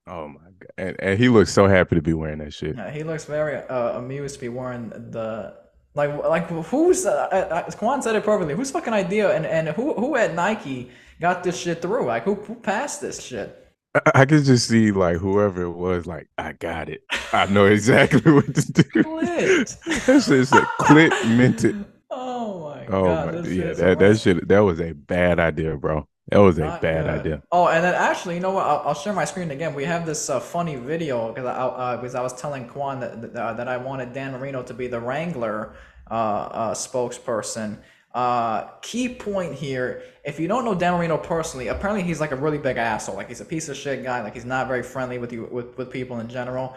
[0.07, 0.71] Oh my god!
[0.79, 2.77] And, and he looks so happy to be wearing that shit.
[2.77, 5.55] Yeah, he looks very uh, amused to be wearing the
[5.99, 8.55] like, like who's uh, uh, Quan said it perfectly.
[8.55, 10.91] Whose fucking idea and and who who at Nike
[11.21, 12.07] got this shit through?
[12.07, 13.75] Like, who who passed this shit?
[13.95, 17.03] I, I could just see like whoever it was, like I got it.
[17.33, 18.83] I know exactly what to do.
[19.03, 19.77] Clit.
[20.07, 21.85] That's just a clit minted.
[22.11, 23.35] Oh my oh god!
[23.35, 26.09] My, yeah, that that shit that was a bad idea, bro.
[26.31, 27.21] That was a bad good.
[27.21, 27.43] idea.
[27.51, 28.67] Oh, and then actually, you know what?
[28.67, 29.75] I'll, I'll share my screen again.
[29.75, 33.35] We have this uh, funny video because I uh, because I was telling Quan that
[33.35, 35.75] uh, that I wanted Dan Marino to be the Wrangler
[36.11, 37.79] uh, uh, spokesperson.
[38.15, 42.37] Uh, key point here: if you don't know Dan Marino personally, apparently he's like a
[42.37, 43.15] really big asshole.
[43.15, 44.23] Like he's a piece of shit guy.
[44.23, 46.77] Like he's not very friendly with you with, with people in general.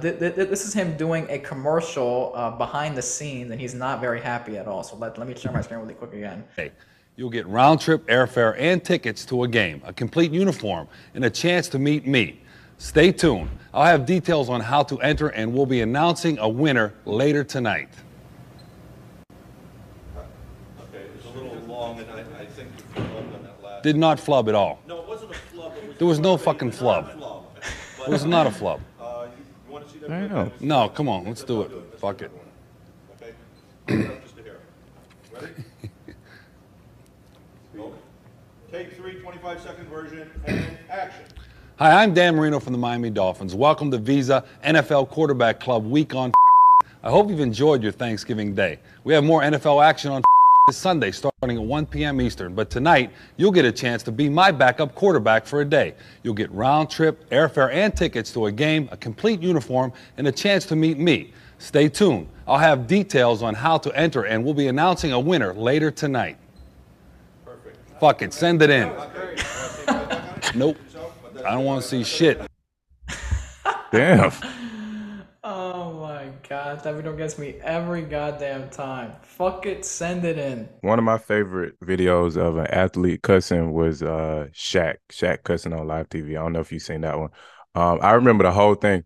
[0.00, 4.20] Th- th- this is him doing a commercial behind the scenes, and he's not very
[4.20, 4.82] happy at all.
[4.82, 6.44] So let let me share my screen really quick again.
[6.56, 6.72] Hey.
[7.14, 11.30] You'll get round trip airfare and tickets to a game, a complete uniform, and a
[11.30, 12.40] chance to meet me.
[12.78, 13.50] Stay tuned.
[13.74, 17.90] I'll have details on how to enter, and we'll be announcing a winner later tonight.
[20.16, 23.71] Okay, it's a little long, and I, I think you flubbed on that last.
[23.82, 24.78] Did not flub at all.
[24.86, 25.72] No, it wasn't a flub.
[25.74, 27.12] Was there was no fucking flub.
[27.12, 27.46] flub.
[28.06, 28.80] it was not a flub.
[29.00, 30.10] Uh, you, you want to see that?
[30.10, 30.52] I know.
[30.60, 31.70] No, come on, let's do it.
[31.98, 32.30] Fuck it.
[33.20, 33.32] Okay.
[34.22, 34.58] Just a hair.
[35.32, 35.48] Ready?
[38.70, 41.24] Take three, 25 second version, and action.
[41.76, 43.54] Hi, I'm Dan Marino from the Miami Dolphins.
[43.54, 46.32] Welcome to Visa NFL Quarterback Club Week on.
[47.02, 48.78] I hope you've enjoyed your Thanksgiving day.
[49.02, 50.22] We have more NFL action on
[50.68, 52.20] this Sunday starting at 1 p.m.
[52.20, 55.92] Eastern, but tonight you'll get a chance to be my backup quarterback for a day.
[56.22, 60.32] You'll get round trip, airfare, and tickets to a game, a complete uniform, and a
[60.32, 61.32] chance to meet me.
[61.58, 62.28] Stay tuned.
[62.46, 66.36] I'll have details on how to enter, and we'll be announcing a winner later tonight.
[67.44, 67.76] Perfect.
[67.98, 68.88] Fuck it, send it in.
[70.54, 70.76] nope.
[71.44, 72.40] I don't want to see shit.
[73.90, 74.30] Damn.
[76.52, 79.12] God, that video gets me every goddamn time.
[79.22, 80.68] Fuck it, send it in.
[80.82, 84.96] One of my favorite videos of an athlete cussing was uh Shaq.
[85.10, 86.32] Shaq cussing on live TV.
[86.32, 87.30] I don't know if you've seen that one.
[87.74, 89.04] Um, I remember the whole thing.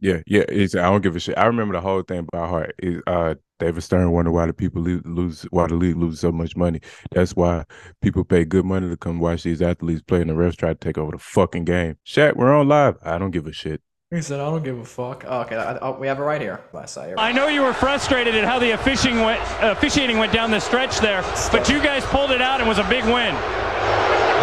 [0.00, 0.44] Yeah, yeah.
[0.48, 1.36] It's, I don't give a shit.
[1.36, 2.74] I remember the whole thing by heart.
[2.78, 6.56] It, uh, David Stern wonder why the people lose, why the league loses so much
[6.56, 6.80] money.
[7.10, 7.66] That's why
[8.00, 10.74] people pay good money to come watch these athletes play, and the refs try to
[10.74, 11.98] take over the fucking game.
[12.06, 12.96] Shaq, we're on live.
[13.02, 13.82] I don't give a shit.
[14.12, 16.40] He said, "I don't give a fuck." Oh, okay, I, I, we have it right
[16.40, 16.60] here.
[16.74, 20.34] Last I, I know you were frustrated at how the officiating went, uh, officiating went
[20.34, 23.32] down the stretch there, but you guys pulled it out and was a big win.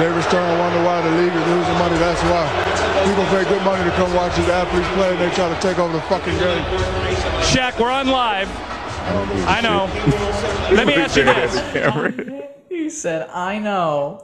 [0.02, 1.98] David Stern wonder why the league is losing money.
[2.00, 2.50] That's why
[3.06, 5.78] people pay good money to come watch these athletes play, and they try to take
[5.78, 6.64] over the fucking game.
[7.46, 8.50] Shaq, we're on live.
[9.48, 9.86] I know.
[10.76, 12.60] Let me ask you this.
[12.70, 14.24] he said, "I know."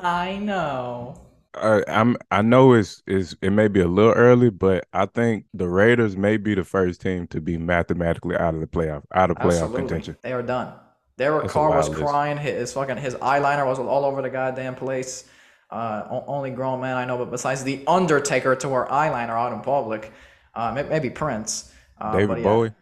[0.00, 4.86] I know uh, I'm I know it's is it may be a little early, but
[4.92, 8.66] I think the Raiders may be the first team to be mathematically out of the
[8.66, 9.80] playoff out of playoff Absolutely.
[9.80, 10.16] contention.
[10.22, 10.74] They are done.
[11.16, 12.38] Derek Carr was crying.
[12.38, 15.24] His fucking his eyeliner was all over the goddamn place.
[15.70, 19.60] Uh, only grown man I know, but besides the Undertaker to wear eyeliner out in
[19.60, 20.12] public,
[20.54, 21.72] uh, maybe Prince.
[22.00, 22.72] Uh, David yeah, Bowie.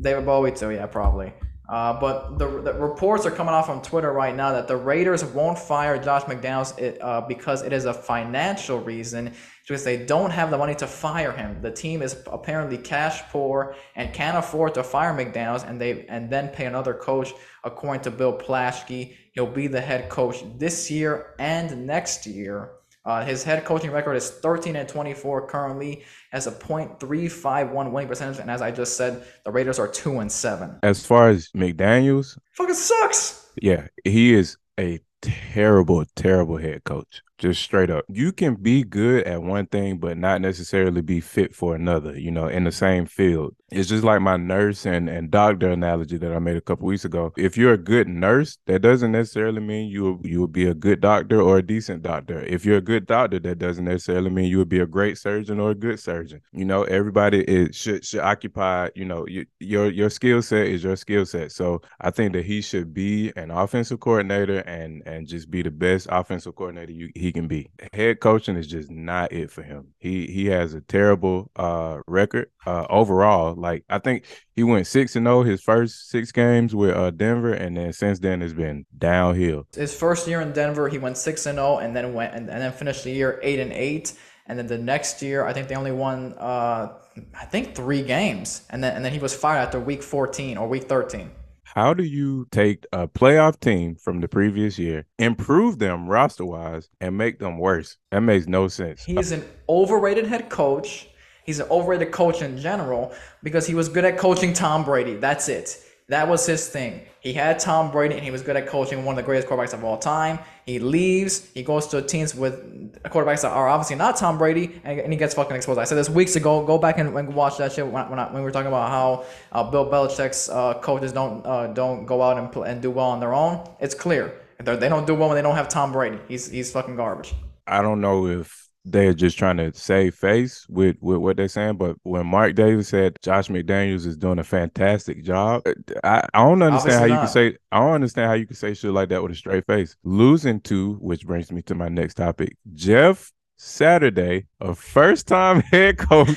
[0.00, 1.32] David Bowie too, yeah, probably.
[1.66, 5.24] Uh, but the, the, reports are coming off on Twitter right now that the Raiders
[5.24, 9.32] won't fire Josh McDaniels it, uh, because it is a financial reason,
[9.66, 11.62] because they don't have the money to fire him.
[11.62, 16.28] The team is apparently cash poor and can't afford to fire McDaniels, and they and
[16.28, 17.32] then pay another coach.
[17.64, 22.72] According to Bill Plaschke, he'll be the head coach this year and next year.
[23.04, 28.38] Uh, his head coaching record is 13 and 24 currently, has a .351 winning percentage,
[28.38, 30.78] and as I just said, the Raiders are two and seven.
[30.82, 33.50] As far as McDaniel's, fucking sucks.
[33.60, 37.22] Yeah, he is a terrible, terrible head coach.
[37.38, 38.04] Just straight up.
[38.08, 42.30] You can be good at one thing, but not necessarily be fit for another, you
[42.30, 43.54] know, in the same field.
[43.74, 47.04] It's just like my nurse and, and doctor analogy that I made a couple weeks
[47.04, 47.32] ago.
[47.36, 51.00] If you're a good nurse, that doesn't necessarily mean you you will be a good
[51.00, 52.40] doctor or a decent doctor.
[52.42, 55.58] If you're a good doctor, that doesn't necessarily mean you would be a great surgeon
[55.58, 56.40] or a good surgeon.
[56.52, 60.84] You know, everybody is should should occupy, you know, you, your your skill set is
[60.84, 61.50] your skill set.
[61.50, 65.70] So I think that he should be an offensive coordinator and and just be the
[65.72, 67.70] best offensive coordinator you, he can be.
[67.92, 69.88] Head coaching is just not it for him.
[69.98, 75.16] He he has a terrible uh record uh overall like I think he went six
[75.16, 78.52] and zero oh his first six games with uh, Denver, and then since then it's
[78.52, 79.66] been downhill.
[79.74, 82.48] His first year in Denver, he went six and zero, oh, and then went and,
[82.48, 84.12] and then finished the year eight and eight.
[84.46, 86.92] And then the next year, I think they only won, uh,
[87.34, 90.68] I think three games, and then and then he was fired after week fourteen or
[90.68, 91.30] week thirteen.
[91.62, 96.88] How do you take a playoff team from the previous year, improve them roster wise,
[97.00, 97.96] and make them worse?
[98.10, 99.02] That makes no sense.
[99.02, 101.08] He's an overrated head coach
[101.44, 105.14] He's an overrated coach in general because he was good at coaching Tom Brady.
[105.14, 105.80] That's it.
[106.08, 107.00] That was his thing.
[107.20, 109.72] He had Tom Brady and he was good at coaching one of the greatest quarterbacks
[109.72, 110.38] of all time.
[110.66, 115.00] He leaves, he goes to teams with quarterbacks that are obviously not Tom Brady, and,
[115.00, 115.80] and he gets fucking exposed.
[115.80, 116.64] I said this weeks ago.
[116.66, 118.90] Go back and, and watch that shit when, when, I, when, we were talking about
[118.90, 122.90] how uh, Bill Belichick's uh, coaches don't uh, don't go out and, play, and do
[122.90, 123.66] well on their own.
[123.80, 124.34] It's clear.
[124.62, 126.18] They don't do well when they don't have Tom Brady.
[126.28, 127.34] He's he's fucking garbage.
[127.66, 131.76] I don't know if they're just trying to save face with, with what they're saying.
[131.76, 135.72] But when Mark Davis said Josh McDaniels is doing a fantastic job, uh,
[136.02, 137.14] I, I don't understand Obviously how not.
[137.14, 139.36] you can say I don't understand how you can say shit like that with a
[139.36, 139.96] straight face.
[140.04, 145.98] Losing to, which brings me to my next topic, Jeff Saturday, a first time head
[145.98, 146.36] coach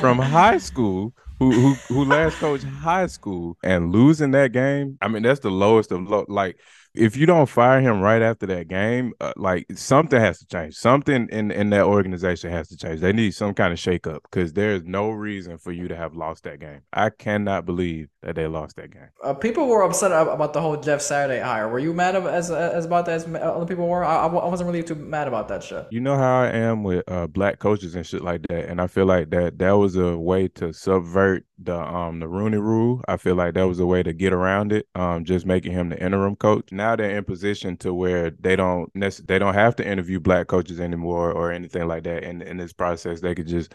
[0.00, 4.98] from high school who who who last coached high school and losing that game.
[5.00, 6.26] I mean, that's the lowest of low.
[6.28, 6.58] Like
[6.98, 10.74] if you don't fire him right after that game, uh, like something has to change.
[10.74, 13.00] Something in in that organization has to change.
[13.00, 16.14] They need some kind of shakeup because there is no reason for you to have
[16.14, 16.80] lost that game.
[16.92, 19.08] I cannot believe that they lost that game.
[19.22, 21.68] Uh, people were upset about the whole Jeff Saturday hire.
[21.68, 24.04] Were you mad as as about that as other people were?
[24.04, 25.86] I, I wasn't really too mad about that shit.
[25.90, 28.86] You know how I am with uh, black coaches and shit like that, and I
[28.86, 33.02] feel like that that was a way to subvert the um the Rooney Rule.
[33.08, 34.86] I feel like that was a way to get around it.
[34.94, 36.70] Um, just making him the interim coach.
[36.72, 40.46] Now they're in position to where they don't necess- they don't have to interview black
[40.46, 42.24] coaches anymore or anything like that.
[42.24, 43.74] And in this process, they could just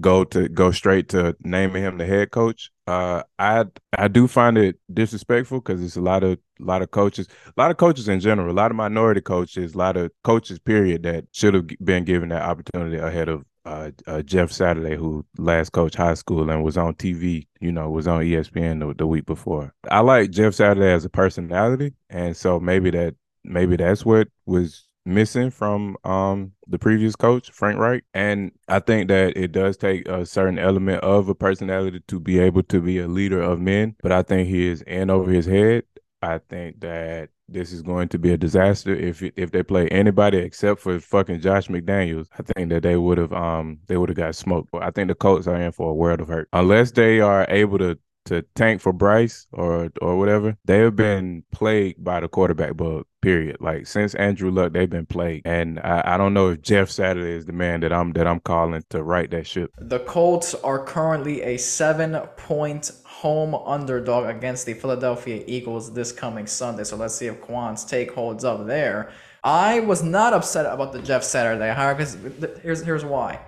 [0.00, 2.70] go to go straight to naming him the head coach.
[2.86, 3.66] Uh, I
[3.96, 7.60] I do find it disrespectful because it's a lot of a lot of coaches, a
[7.60, 11.02] lot of coaches in general, a lot of minority coaches, a lot of coaches period
[11.04, 15.70] that should have been given that opportunity ahead of uh, uh, Jeff Saturday, who last
[15.72, 19.26] coached high school and was on TV, you know, was on ESPN the, the week
[19.26, 19.74] before.
[19.90, 23.14] I like Jeff Saturday as a personality, and so maybe that
[23.44, 28.04] maybe that's what was missing from um the previous coach Frank Reich.
[28.12, 32.38] and I think that it does take a certain element of a personality to be
[32.38, 35.46] able to be a leader of men but I think he is in over his
[35.46, 35.84] head
[36.22, 40.38] I think that this is going to be a disaster if if they play anybody
[40.38, 42.28] except for fucking Josh McDaniels.
[42.38, 44.70] I think that they would have um they would have got smoked.
[44.72, 47.46] But I think the Colts are in for a world of hurt unless they are
[47.48, 47.98] able to
[48.28, 53.04] to tank for Bryce or or whatever, they have been plagued by the quarterback bug.
[53.20, 53.56] Period.
[53.58, 57.32] Like since Andrew Luck, they've been plagued, and I, I don't know if Jeff Saturday
[57.32, 59.72] is the man that I'm that I'm calling to right that ship.
[59.78, 62.92] The Colts are currently a seven point
[63.22, 66.84] home underdog against the Philadelphia Eagles this coming Sunday.
[66.84, 69.10] So let's see if Quan's take holds up there.
[69.42, 72.16] I was not upset about the Jeff Saturday hire because
[72.62, 73.40] here's here's why.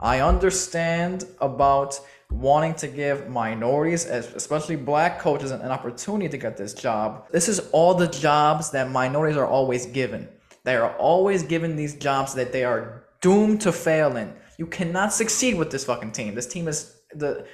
[0.00, 1.98] I understand about
[2.30, 7.26] wanting to give minorities, especially black coaches, an opportunity to get this job.
[7.30, 10.28] This is all the jobs that minorities are always given.
[10.62, 14.32] They are always given these jobs that they are doomed to fail in.
[14.58, 16.34] You cannot succeed with this fucking team.
[16.34, 17.46] This team is the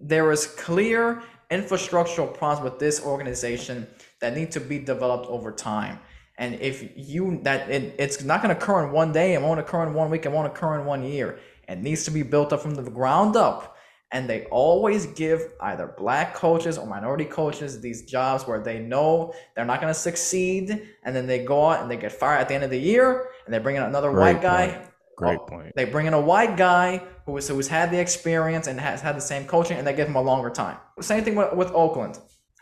[0.00, 3.86] there is clear infrastructural problems with this organization
[4.20, 5.98] that need to be developed over time.
[6.36, 9.58] And if you that it, it's not going to occur in one day, it won't
[9.58, 11.38] occur in one week, it won't occur in one year.
[11.68, 13.76] It needs to be built up from the ground up
[14.10, 19.34] and they always give either black coaches or minority coaches these jobs where they know
[19.54, 22.48] they're not going to succeed and then they go out and they get fired at
[22.48, 24.90] the end of the year and they bring in another Great white guy point.
[25.18, 25.72] Great point.
[25.74, 29.16] They bring in a white guy who is, who's had the experience and has had
[29.16, 30.76] the same coaching, and they give him a longer time.
[31.00, 32.18] Same thing with, with Oakland.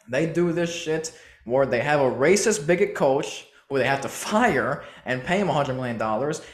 [0.09, 1.13] They do this shit
[1.45, 5.49] where they have a racist bigot coach who they have to fire and pay him
[5.49, 6.01] $100 million,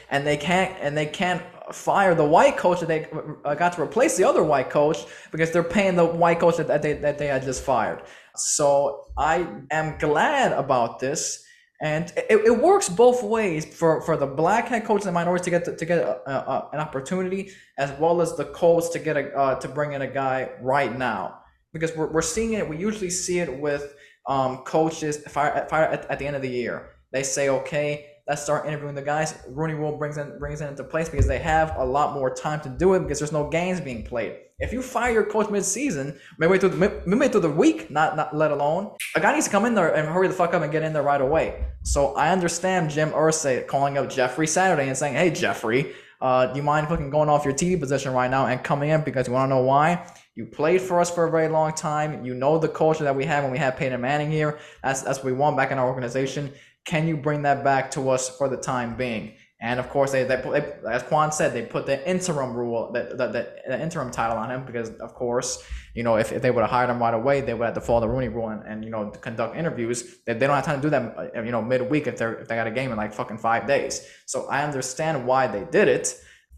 [0.09, 1.41] and they can't and they can't
[1.71, 3.07] fire the white coach that they
[3.45, 6.81] uh, got to replace the other white coach because they're paying the white coach that
[6.81, 8.01] they, that they had just fired.
[8.35, 11.45] So I am glad about this.
[11.83, 15.49] And it, it works both ways for, for the black head coach and minorities to
[15.49, 19.17] get to, to get a, a, an opportunity, as well as the Colts to get
[19.17, 21.39] a uh, to bring in a guy right now.
[21.73, 23.95] Because we're, we're seeing it, we usually see it with
[24.27, 26.91] um, coaches fire, fire at, at the end of the year.
[27.11, 29.37] They say, okay, let's start interviewing the guys.
[29.49, 32.61] Rooney Rule brings in brings it into place because they have a lot more time
[32.61, 34.37] to do it because there's no games being played.
[34.59, 38.35] If you fire your coach mid-season, maybe through the midway through the week, not not
[38.35, 40.71] let alone, a guy needs to come in there and hurry the fuck up and
[40.71, 41.65] get in there right away.
[41.83, 46.57] So I understand Jim Irsay calling up Jeffrey Saturday and saying, "Hey Jeffrey, uh, do
[46.57, 49.33] you mind fucking going off your TV position right now and coming in because you
[49.33, 50.05] want to know why?"
[50.35, 52.25] You played for us for a very long time.
[52.25, 54.57] You know the culture that we have when we have Peyton Manning here.
[54.81, 56.51] That's that's what we want back in our organization.
[56.85, 59.33] Can you bring that back to us for the time being?
[59.63, 63.15] And of course, they, they, they as Quan said, they put the interim rule, the,
[63.15, 63.27] the,
[63.65, 65.63] the, interim title on him because, of course,
[65.93, 67.79] you know, if, if they would have hired him right away, they would have to
[67.79, 70.17] follow the Rooney rule and, and you know, conduct interviews.
[70.25, 72.49] They, they don't have time to do that, uh, you know, midweek if they're if
[72.49, 74.05] they got a game in like fucking five days.
[74.25, 76.13] So I understand why they did it.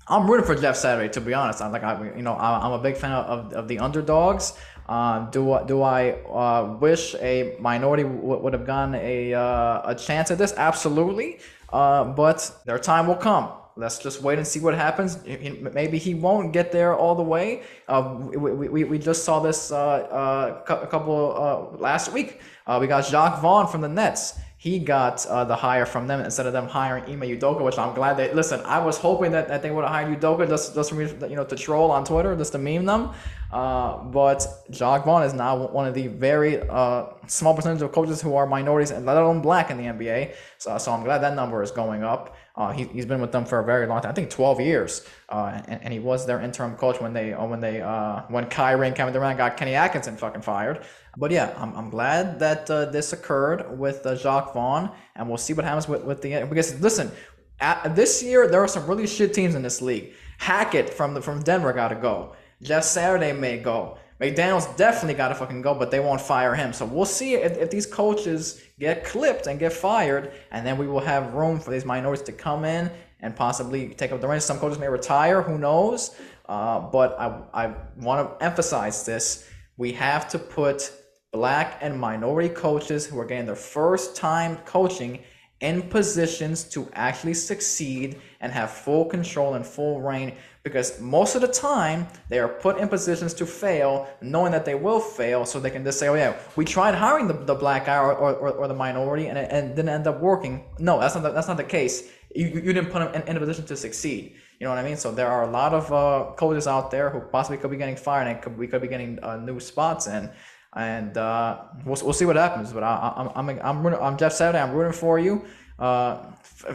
[0.07, 1.61] I'm rooting for Jeff Saturday, to be honest.
[1.61, 4.53] I'm like, I, you know, I'm a big fan of, of the underdogs.
[4.87, 9.95] Uh, do do I uh, wish a minority w- would have gotten a uh, a
[9.95, 10.53] chance at this?
[10.55, 11.39] Absolutely,
[11.73, 13.49] uh, but their time will come.
[13.77, 15.17] Let's just wait and see what happens.
[15.25, 17.63] Maybe he won't get there all the way.
[17.89, 22.39] Uh, we, we, we just saw this a couple last week.
[22.79, 26.47] we got Jacque Vaughn from the Nets he got uh, the hire from them instead
[26.47, 28.61] of them hiring Ime Udoka, which I'm glad they listen.
[28.65, 31.45] I was hoping that, that they would have hired Udoka just just me, you know,
[31.45, 33.11] to troll on Twitter, just to meme them.
[33.51, 38.23] Uh, but Jacque Vaughn is now one of the very uh, small percentage of coaches
[38.23, 40.33] who are minorities and let alone black in the NBA.
[40.57, 42.35] So, so I'm glad that number is going up.
[42.55, 44.11] Uh, he, he's been with them for a very long time.
[44.11, 47.45] I think 12 years, uh, and, and he was their interim coach when they uh,
[47.45, 50.83] when they uh, when Kyrie and Kevin Durant got Kenny Atkinson fucking fired.
[51.17, 55.37] But yeah, I'm, I'm glad that uh, this occurred with uh, Jacque Vaughn, and we'll
[55.37, 57.11] see what happens with, with the because listen,
[57.59, 60.13] at, this year there are some really shit teams in this league.
[60.37, 62.35] Hackett from the from Denver got to go.
[62.61, 63.97] Jeff Saturday may go.
[64.19, 66.71] McDaniels definitely got to fucking go, but they won't fire him.
[66.71, 70.87] So we'll see if, if these coaches get clipped and get fired, and then we
[70.87, 72.89] will have room for these minorities to come in
[73.19, 74.45] and possibly take up the reins.
[74.45, 76.15] Some coaches may retire, who knows?
[76.47, 79.49] Uh, but I, I want to emphasize this.
[79.77, 80.91] We have to put
[81.35, 85.19] black and minority coaches who are getting their first time coaching
[85.59, 90.33] in positions to actually succeed and have full control and full reign
[90.63, 94.75] because most of the time they are put in positions to fail knowing that they
[94.75, 97.85] will fail so they can just say oh yeah we tried hiring the, the black
[97.85, 100.63] guy or, or, or the minority and it and didn't end up working.
[100.79, 102.09] No that's not the, that's not the case.
[102.33, 104.35] You, you didn't put them in, in a position to succeed.
[104.59, 104.97] You know what I mean?
[104.97, 107.97] So there are a lot of uh, coaches out there who possibly could be getting
[107.97, 110.29] fired, and could, we could be getting uh, new spots in
[110.75, 112.73] and uh, we'll, we'll see what happens.
[112.73, 114.61] But I, I'm I'm I'm, I'm Jeff Saturday.
[114.61, 115.45] I'm rooting for you.
[115.79, 116.25] Uh,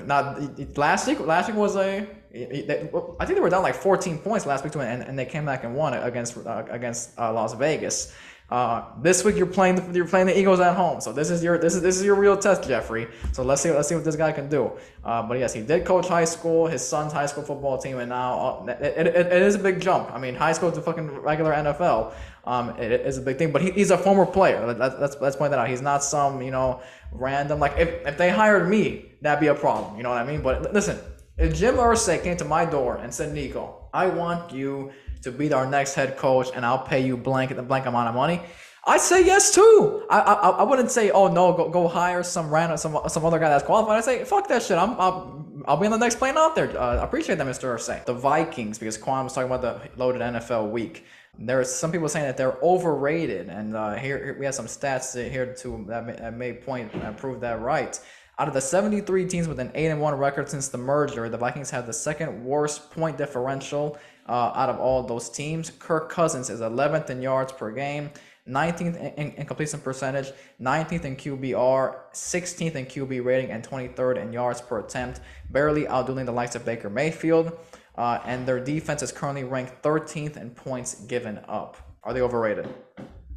[0.04, 1.20] not last week.
[1.20, 2.06] Last week was a.
[2.32, 5.64] I think they were down like 14 points last week, and, and they came back
[5.64, 8.14] and won against uh, against uh, Las Vegas.
[8.50, 11.42] Uh, this week you're playing the you're playing the Eagles at home, so this is
[11.42, 13.06] your this is this is your real test, Jeffrey.
[13.32, 14.72] So let's see let's see what this guy can do.
[15.04, 18.08] Uh, but yes, he did coach high school, his son's high school football team, and
[18.08, 20.12] now uh, it, it, it is a big jump.
[20.12, 22.12] I mean, high school to fucking regular NFL,
[22.44, 23.52] um, it is a big thing.
[23.52, 24.66] But he, he's a former player.
[24.66, 25.68] Let, let's let's point that out.
[25.68, 26.80] He's not some you know
[27.12, 29.96] random like if if they hired me, that'd be a problem.
[29.96, 30.42] You know what I mean?
[30.42, 30.98] But listen,
[31.38, 34.90] if Jim Irsay came to my door and said, Nikko, I want you
[35.22, 38.14] to be our next head coach, and I'll pay you blank the blank amount of
[38.14, 38.40] money.
[38.84, 40.06] I say yes too.
[40.08, 43.38] I, I I wouldn't say oh no go go hire some random some some other
[43.38, 43.98] guy that's qualified.
[43.98, 44.78] I say fuck that shit.
[44.78, 46.76] I'm I'll, I'll be on the next plane out there.
[46.78, 47.74] Uh, appreciate that, Mr.
[47.74, 48.04] Irsay.
[48.06, 51.04] The Vikings because Quan was talking about the loaded NFL week.
[51.38, 55.14] There's some people saying that they're overrated, and uh, here, here, we have some stats
[55.30, 57.98] here to that may, that may point and prove that right.
[58.38, 61.36] Out of the 73 teams with an 8 and 1 record since the merger, the
[61.36, 63.98] Vikings have the second worst point differential
[64.28, 65.70] uh, out of all those teams.
[65.78, 68.10] Kirk Cousins is 11th in yards per game,
[68.48, 74.32] 19th in, in, completion percentage, 19th in QBR, 16th in QB rating, and 23rd in
[74.32, 77.58] yards per attempt, barely outdoing the likes of Baker Mayfield.
[77.96, 81.76] Uh, and their defense is currently ranked 13th in points given up.
[82.02, 82.68] Are they overrated?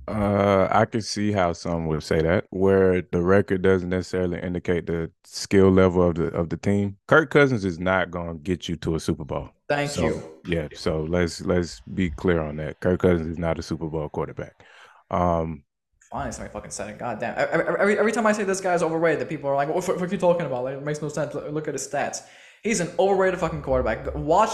[0.08, 4.86] Uh, I can see how some would say that, where the record doesn't necessarily indicate
[4.86, 6.98] the skill level of the of the team.
[7.08, 9.50] Kirk Cousins is not going to get you to a Super Bowl.
[9.70, 10.24] Thank so, you.
[10.46, 12.82] Yeah, so let's let's be clear on that.
[12.82, 14.64] Kirk Cousins is not a Super Bowl quarterback.
[15.10, 15.64] Um,
[16.12, 17.00] Finally, somebody fucking said it.
[17.00, 17.36] God damn.
[17.38, 20.08] Every, every, time I say this guy's overrated, the people are like, "What, what are
[20.08, 20.66] you talking about?
[20.66, 21.34] Like, it makes no sense.
[21.34, 22.22] Look, look at his stats."
[22.62, 24.14] He's an overrated fucking quarterback.
[24.16, 24.52] Watch.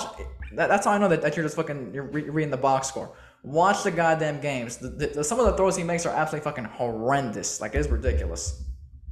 [0.54, 2.88] That, that's how I know that, that you're just fucking you're re- reading the box
[2.88, 3.14] score.
[3.44, 4.78] Watch the goddamn games.
[4.78, 7.62] The, the, some of the throws he makes are absolutely fucking horrendous.
[7.62, 8.64] Like it's ridiculous.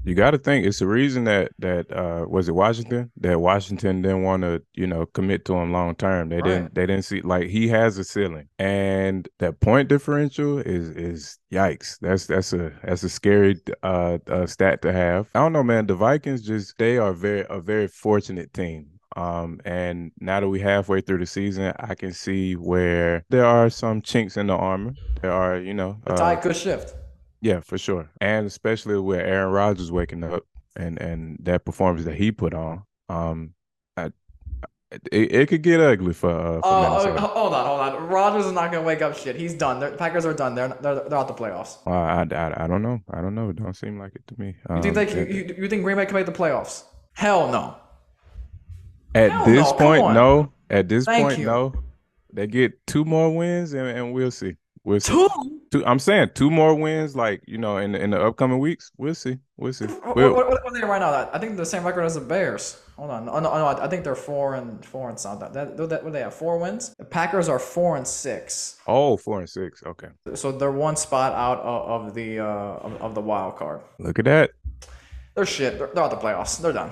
[0.08, 4.02] You got to think it's the reason that that uh, was it Washington that Washington
[4.02, 6.30] didn't want to you know commit to him long term.
[6.30, 6.46] They right.
[6.46, 11.40] didn't they didn't see like he has a ceiling, and that point differential is is
[11.52, 11.98] yikes.
[12.00, 15.28] That's that's a that's a scary uh, uh, stat to have.
[15.36, 15.88] I don't know, man.
[15.88, 18.88] The Vikings just they are very a very fortunate team.
[19.16, 23.70] Um, and now that we're halfway through the season, I can see where there are
[23.70, 24.94] some chinks in the armor.
[25.22, 26.96] There are, you know, the tide uh, could shift.
[27.42, 30.44] Yeah, for sure, and especially with Aaron Rodgers waking up
[30.76, 32.84] and and that performance that he put on.
[33.10, 33.54] Um,
[33.96, 34.12] I,
[35.12, 36.30] it, it could get ugly for.
[36.30, 38.08] Uh, for oh, oh hold on, hold on.
[38.08, 39.36] Rodgers is not gonna wake up shit.
[39.36, 39.80] He's done.
[39.80, 40.56] The Packers are done.
[40.56, 41.78] They're they're, they're out the playoffs.
[41.86, 43.02] Uh, I, I, I don't know.
[43.12, 43.50] I don't know.
[43.50, 44.56] It don't seem like it to me.
[44.70, 45.22] Um, you think they?
[45.22, 46.84] Um, you, you think Green Bay can make the playoffs?
[47.14, 47.78] Hell no.
[49.18, 50.52] At Hell this no, point, no.
[50.70, 51.46] At this Thank point, you.
[51.46, 51.74] no.
[52.32, 54.58] They get two more wins, and, and we'll see.
[54.84, 55.12] We'll see.
[55.12, 55.28] Two?
[55.72, 55.86] two?
[55.86, 58.92] I'm saying two more wins, like you know, in the, in the upcoming weeks.
[58.98, 59.40] We'll see.
[59.58, 59.86] We'll see.
[59.86, 61.30] What, we'll, what, what, what are they right now?
[61.34, 62.80] I think the same record as the Bears.
[62.96, 63.28] Hold on.
[63.28, 65.52] Oh, no, no, I think they're four and four and something.
[65.52, 66.36] That, that, what they have?
[66.36, 66.94] Four wins.
[67.00, 68.78] The Packers are four and six.
[68.86, 69.82] Oh, four and six.
[69.84, 70.10] Okay.
[70.36, 73.82] So they're one spot out of, of the uh, of, of, the wild card.
[73.98, 74.52] Look at that.
[75.36, 75.80] They're shit.
[75.80, 76.62] They're, they're out the playoffs.
[76.62, 76.92] They're done.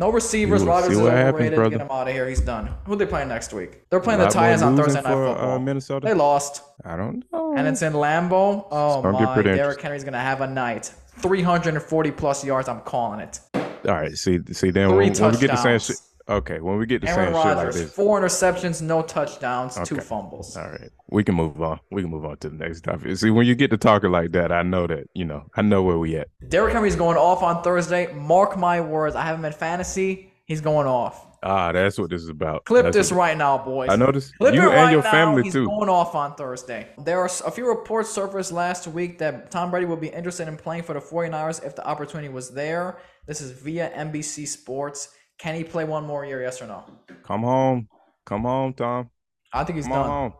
[0.00, 0.64] No receivers.
[0.64, 1.52] Rodgers is overrated.
[1.58, 2.26] Happens, Get him out of here.
[2.26, 2.74] He's done.
[2.86, 3.82] Who they playing next week?
[3.90, 5.50] They're playing the Titans on Thursday Night Football.
[5.50, 6.06] Uh, Minnesota.
[6.06, 6.62] They lost.
[6.86, 7.54] I don't know.
[7.54, 8.66] And it's in Lambeau.
[8.70, 9.42] Oh my!
[9.42, 10.90] Derrick Henry's gonna have a night.
[11.18, 12.66] 340 plus yards.
[12.66, 13.40] I'm calling it.
[13.54, 14.16] All right.
[14.16, 14.70] See, see.
[14.70, 15.96] Then when, when we get the same shit.
[16.28, 19.76] Okay, when we get the Aaron same Rodgers, shit like this, four interceptions, no touchdowns,
[19.76, 19.84] okay.
[19.84, 20.56] two fumbles.
[20.56, 21.80] All right, we can move on.
[21.90, 23.16] We can move on to the next topic.
[23.16, 25.82] See, when you get to talking like that, I know that you know, I know
[25.82, 26.28] where we at.
[26.48, 28.12] Derrick Henry's going off on Thursday.
[28.12, 29.16] Mark my words.
[29.16, 30.32] I have him in fantasy.
[30.44, 31.26] He's going off.
[31.42, 32.64] Ah, that's what this is about.
[32.64, 33.88] Clip that's this right now, boys.
[33.88, 34.36] I noticed.
[34.36, 35.10] Clip you and right your now.
[35.10, 35.66] family He's too.
[35.66, 36.88] going off on Thursday.
[36.98, 40.56] There are a few reports surfaced last week that Tom Brady would be interested in
[40.56, 42.98] playing for the 49ers if the opportunity was there.
[43.26, 45.14] This is via NBC Sports.
[45.40, 46.42] Can he play one more year?
[46.42, 46.84] Yes or no?
[47.22, 47.88] Come home.
[48.26, 49.08] Come home, Tom.
[49.52, 50.06] I think he's Come done.
[50.06, 50.32] Home.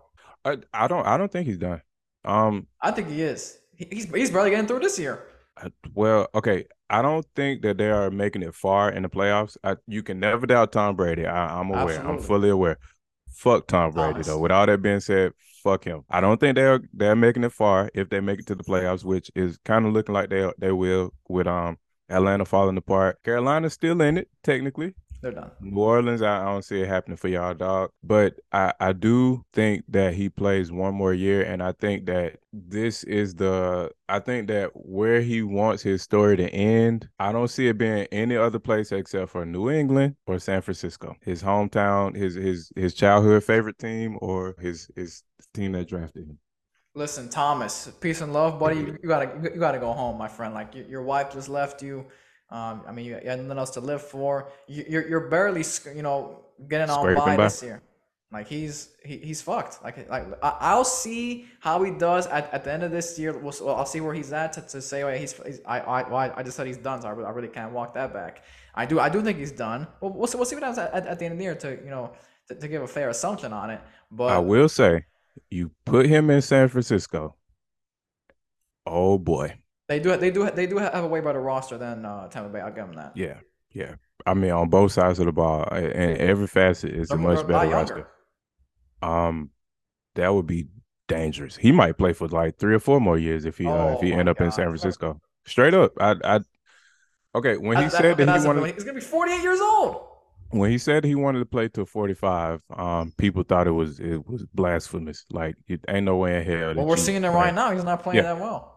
[0.44, 1.80] I, I don't I don't think he's done.
[2.24, 3.59] Um, I think he is.
[3.74, 5.24] He's he's barely getting through this year.
[5.94, 6.66] Well, okay.
[6.90, 9.57] I don't think that they are making it far in the playoffs.
[9.62, 11.24] I, you can never doubt Tom Brady.
[11.24, 11.82] I, am aware.
[11.82, 12.12] Absolutely.
[12.12, 12.78] I'm fully aware.
[13.30, 14.26] Fuck Tom Brady Thomas.
[14.26, 14.38] though.
[14.38, 15.32] With all that being said,
[15.62, 16.05] fuck him.
[16.11, 19.05] I don't think they're they're making it far if they make it to the playoffs,
[19.05, 21.78] which is kind of looking like they they will with um
[22.11, 23.22] Atlanta falling apart.
[23.22, 24.94] Carolina's still in it technically.
[25.22, 25.50] They're done.
[25.61, 27.90] New Orleans, I, I, don't see it happening for y'all, dog.
[28.02, 32.38] But I, I do think that he plays one more year, and I think that
[32.54, 37.48] this is the I think that where he wants his story to end, I don't
[37.48, 41.14] see it being any other place except for New England or San Francisco.
[41.20, 46.38] His hometown, his his his childhood favorite team, or his his team that drafted him.
[46.95, 48.78] Listen, Thomas, peace and love, buddy.
[48.78, 50.55] You gotta you gotta go home, my friend.
[50.55, 52.07] Like your wife just left you.
[52.51, 54.51] Um, I mean, you, have nothing else to live for.
[54.66, 55.64] You, you're you're barely
[55.95, 57.80] you know getting on by, by this year.
[58.32, 59.82] Like he's he, he's fucked.
[59.84, 63.36] Like like I, will see how he does at, at the end of this year.
[63.36, 66.43] We'll, I'll see where he's at to, to say oh, he's, he's I I I
[66.43, 67.03] just said he's done.
[67.03, 68.45] So I really, I really can't walk that back.
[68.74, 69.88] I do I do think he's done.
[70.01, 71.70] Well, we'll see, we'll see what happens at, at, the end of the year to
[71.84, 72.12] you know
[72.49, 73.80] to, to give a fair assumption on it.
[74.12, 75.07] But I will say,
[75.51, 77.37] you put him in San Francisco.
[78.87, 79.59] Oh boy,
[79.89, 80.16] they do.
[80.16, 80.51] They do.
[80.51, 82.61] They do have a way better roster than uh, Tampa Bay.
[82.61, 83.16] I'll give them that.
[83.16, 83.39] Yeah,
[83.72, 83.95] yeah.
[84.26, 87.68] I mean, on both sides of the ball, and every facet is a much better
[87.68, 88.09] roster.
[89.03, 89.51] Um,
[90.14, 90.68] that would be
[91.09, 91.57] dangerous.
[91.57, 94.01] He might play for like three or four more years if he oh, uh, if
[94.01, 94.47] he oh end up God.
[94.47, 95.20] in San Francisco.
[95.47, 96.41] Straight up, I, I.
[97.35, 100.09] Okay, when he said that, that he wanted, he's gonna be forty eight years old.
[100.51, 104.26] When he said he wanted to play forty five, um, people thought it was it
[104.26, 105.24] was blasphemous.
[105.30, 106.74] Like, it ain't no way in hell.
[106.74, 107.70] Well, we're seeing it right now.
[107.70, 108.34] He's not playing yeah.
[108.34, 108.76] that well.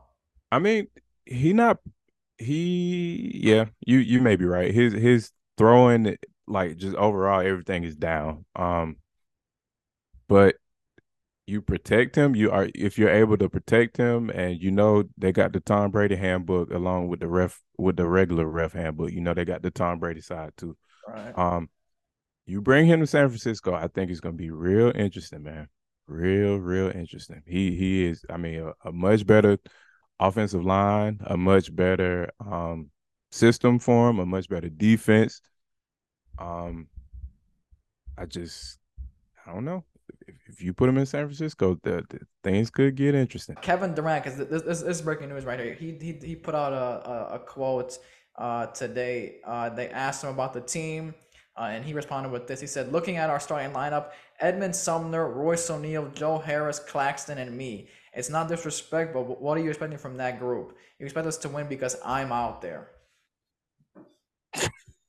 [0.52, 0.88] I mean,
[1.26, 1.80] he not
[2.38, 6.16] he yeah you you may be right his his throwing
[6.48, 8.98] like just overall everything is down um
[10.28, 10.56] but
[11.46, 15.32] you protect him you are if you're able to protect him and you know they
[15.32, 19.22] got the Tom Brady handbook along with the ref with the regular ref handbook you
[19.22, 20.76] know they got the Tom Brady side too
[21.08, 21.70] right um
[22.46, 25.68] you bring him to San Francisco I think it's going to be real interesting man
[26.08, 29.58] real real interesting he he is I mean a, a much better
[30.20, 32.90] offensive line, a much better um,
[33.32, 35.42] system for him, a much better defense.
[36.40, 36.88] Um,
[38.18, 38.80] I just,
[39.46, 39.84] I don't know.
[40.28, 43.56] If, if you put him in San Francisco, the, the things could get interesting.
[43.62, 45.74] Kevin Durant, because this, this, this, is breaking news right here.
[45.74, 47.98] He he, he put out a, a, a quote
[48.38, 49.36] uh, today.
[49.46, 51.14] Uh, they asked him about the team.
[51.56, 52.60] Uh, and he responded with this.
[52.60, 57.56] He said, Looking at our starting lineup, Edmund Sumner, Royce O'Neale, Joe Harris, Claxton, and
[57.56, 57.88] me.
[58.14, 60.76] It's not disrespect, but what are you expecting from that group?
[61.00, 62.90] You expect us to win because I'm out there.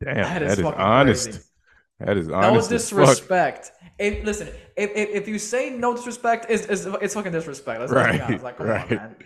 [0.03, 1.25] Damn, that is, that is honest.
[1.25, 1.41] Crazy.
[2.01, 2.71] That is honest.
[2.71, 3.73] No disrespect.
[3.99, 7.81] If, listen, if, if, if you say no disrespect, it's, it's, it's fucking disrespect.
[7.81, 9.17] Let's right, like, right, on,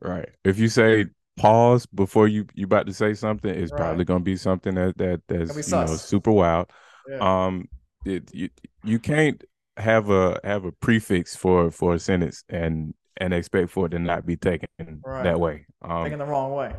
[0.00, 0.28] right.
[0.44, 1.06] If you say
[1.36, 3.78] pause before you you about to say something, it's right.
[3.78, 6.70] probably gonna be something that that that's you know super wild.
[7.08, 7.44] Yeah.
[7.46, 7.68] Um,
[8.04, 8.50] it, you
[8.84, 9.42] you can't
[9.76, 13.98] have a have a prefix for for a sentence and and expect for it to
[13.98, 14.68] not be taken
[15.04, 15.24] right.
[15.24, 15.66] that way.
[15.82, 16.74] Um, taken the wrong way.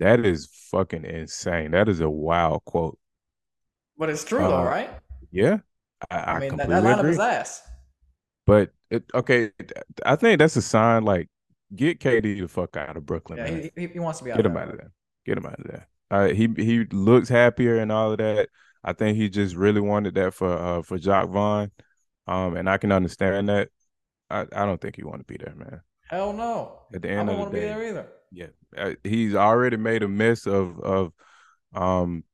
[0.00, 1.72] That is fucking insane.
[1.72, 2.98] That is a wild quote.
[3.96, 4.90] But it's true uh, though, right?
[5.30, 5.58] Yeah,
[6.10, 7.10] I, I, I mean that, that line agree.
[7.10, 7.62] his ass.
[8.46, 9.52] But it, okay,
[10.04, 11.04] I think that's a sign.
[11.04, 11.28] Like,
[11.74, 13.38] get KD the fuck out of Brooklyn.
[13.38, 13.70] Yeah, man.
[13.76, 14.36] He, he wants to be out.
[14.36, 14.92] Get him out of there.
[15.26, 15.88] Get him out of there.
[16.10, 18.48] Uh, he he looks happier and all of that.
[18.84, 21.70] I think he just really wanted that for uh, for Jacque Vaughn,
[22.26, 23.68] um, and I can understand that.
[24.28, 25.80] I, I don't think he want to be there, man.
[26.08, 26.80] Hell no.
[26.94, 28.06] At the end I don't want to be there either.
[28.30, 28.46] Yeah,
[28.76, 31.12] uh, he's already made a mess of of
[31.74, 32.24] um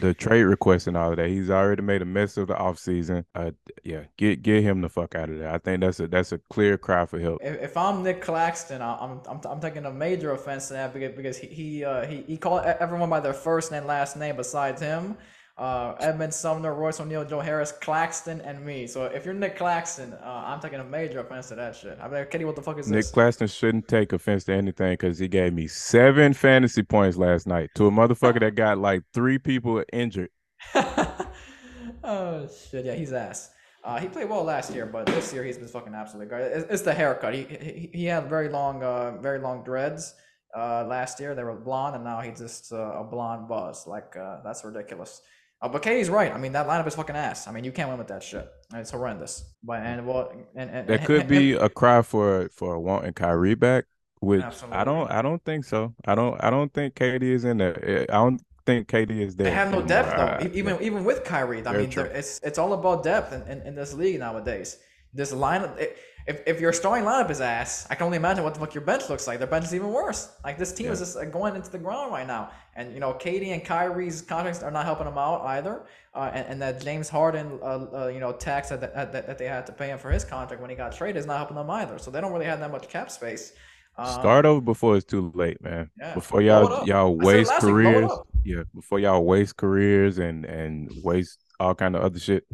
[0.00, 1.28] the trade request and all of that.
[1.28, 3.24] He's already made a mess of the offseason.
[3.34, 5.50] Uh, yeah, get get him the fuck out of there.
[5.50, 7.40] I think that's a that's a clear cry for help.
[7.42, 11.12] If, if I'm Nick Claxton, I'm, I'm I'm taking a major offense to that because
[11.16, 14.80] because he he uh, he, he called everyone by their first and last name besides
[14.80, 15.16] him
[15.56, 18.86] uh, Edmund Sumner, Royce O'Neale, Joe Harris, Claxton, and me.
[18.86, 21.96] So if you're Nick Claxton, uh, I'm taking a major offense to that shit.
[22.02, 23.06] I'm like, Kitty, what the fuck is Nick this?
[23.06, 27.46] Nick Claxton shouldn't take offense to anything because he gave me seven fantasy points last
[27.46, 30.30] night to a motherfucker that got like three people injured.
[30.74, 32.84] oh shit!
[32.84, 33.50] Yeah, he's ass.
[33.84, 36.46] Uh, he played well last year, but this year he's been fucking absolutely great.
[36.46, 37.34] It's, it's the haircut.
[37.34, 40.14] He, he he had very long, uh, very long dreads.
[40.56, 43.86] Uh, last year they were blonde, and now he's just uh, a blonde buzz.
[43.86, 45.20] Like uh, that's ridiculous.
[45.60, 46.32] Uh, but KD's right.
[46.32, 47.48] I mean, that lineup is fucking ass.
[47.48, 48.48] I mean, you can't win with that shit.
[48.74, 49.44] It's horrendous.
[49.62, 53.54] But and well, and, and there could and, be a cry for for wanting Kyrie
[53.54, 53.86] back,
[54.20, 54.78] which absolutely.
[54.78, 55.10] I don't.
[55.10, 55.94] I don't think so.
[56.06, 56.42] I don't.
[56.42, 58.06] I don't think KD is in there.
[58.10, 59.46] I don't think KD is there.
[59.46, 60.50] They have no depth though.
[60.52, 60.86] Even yeah.
[60.86, 63.94] even with Kyrie, I Very mean, it's it's all about depth in, in, in, this
[63.94, 64.78] league nowadays.
[65.12, 65.78] this lineup.
[66.26, 68.84] If, if your starting lineup is ass, I can only imagine what the fuck your
[68.84, 69.38] bench looks like.
[69.38, 70.32] Their bench is even worse.
[70.42, 70.92] Like this team yeah.
[70.92, 74.22] is just uh, going into the ground right now, and you know KD and Kyrie's
[74.22, 75.84] contracts are not helping them out either.
[76.14, 79.46] Uh, and, and, that James Harden, uh, uh, you know, tax that, that, that they
[79.46, 81.68] had to pay him for his contract when he got traded is not helping them
[81.68, 81.98] either.
[81.98, 83.52] So they don't really have that much cap space.
[83.96, 85.90] Um, Start over before it's too late, man.
[85.98, 86.14] Yeah.
[86.14, 88.10] Before y'all y'all waste careers.
[88.44, 92.44] Yeah, before y'all waste careers and and waste all kind of other shit.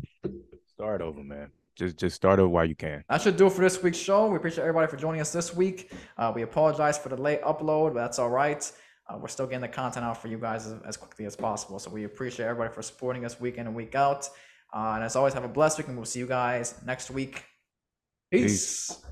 [0.75, 1.51] Start over, man.
[1.81, 3.03] Just just start over while you can.
[3.09, 4.29] That should do it for this week's show.
[4.29, 5.91] We appreciate everybody for joining us this week.
[6.19, 8.71] Uh, we apologize for the late upload, but that's all right.
[9.09, 11.79] Uh, we're still getting the content out for you guys as, as, quickly as possible.
[11.79, 14.29] So we appreciate everybody for supporting us week in and week out.
[14.75, 17.45] Uh, and as always, have a blessed week, and we'll see you guys next week.
[18.31, 18.91] Peace.
[18.91, 19.03] Peace.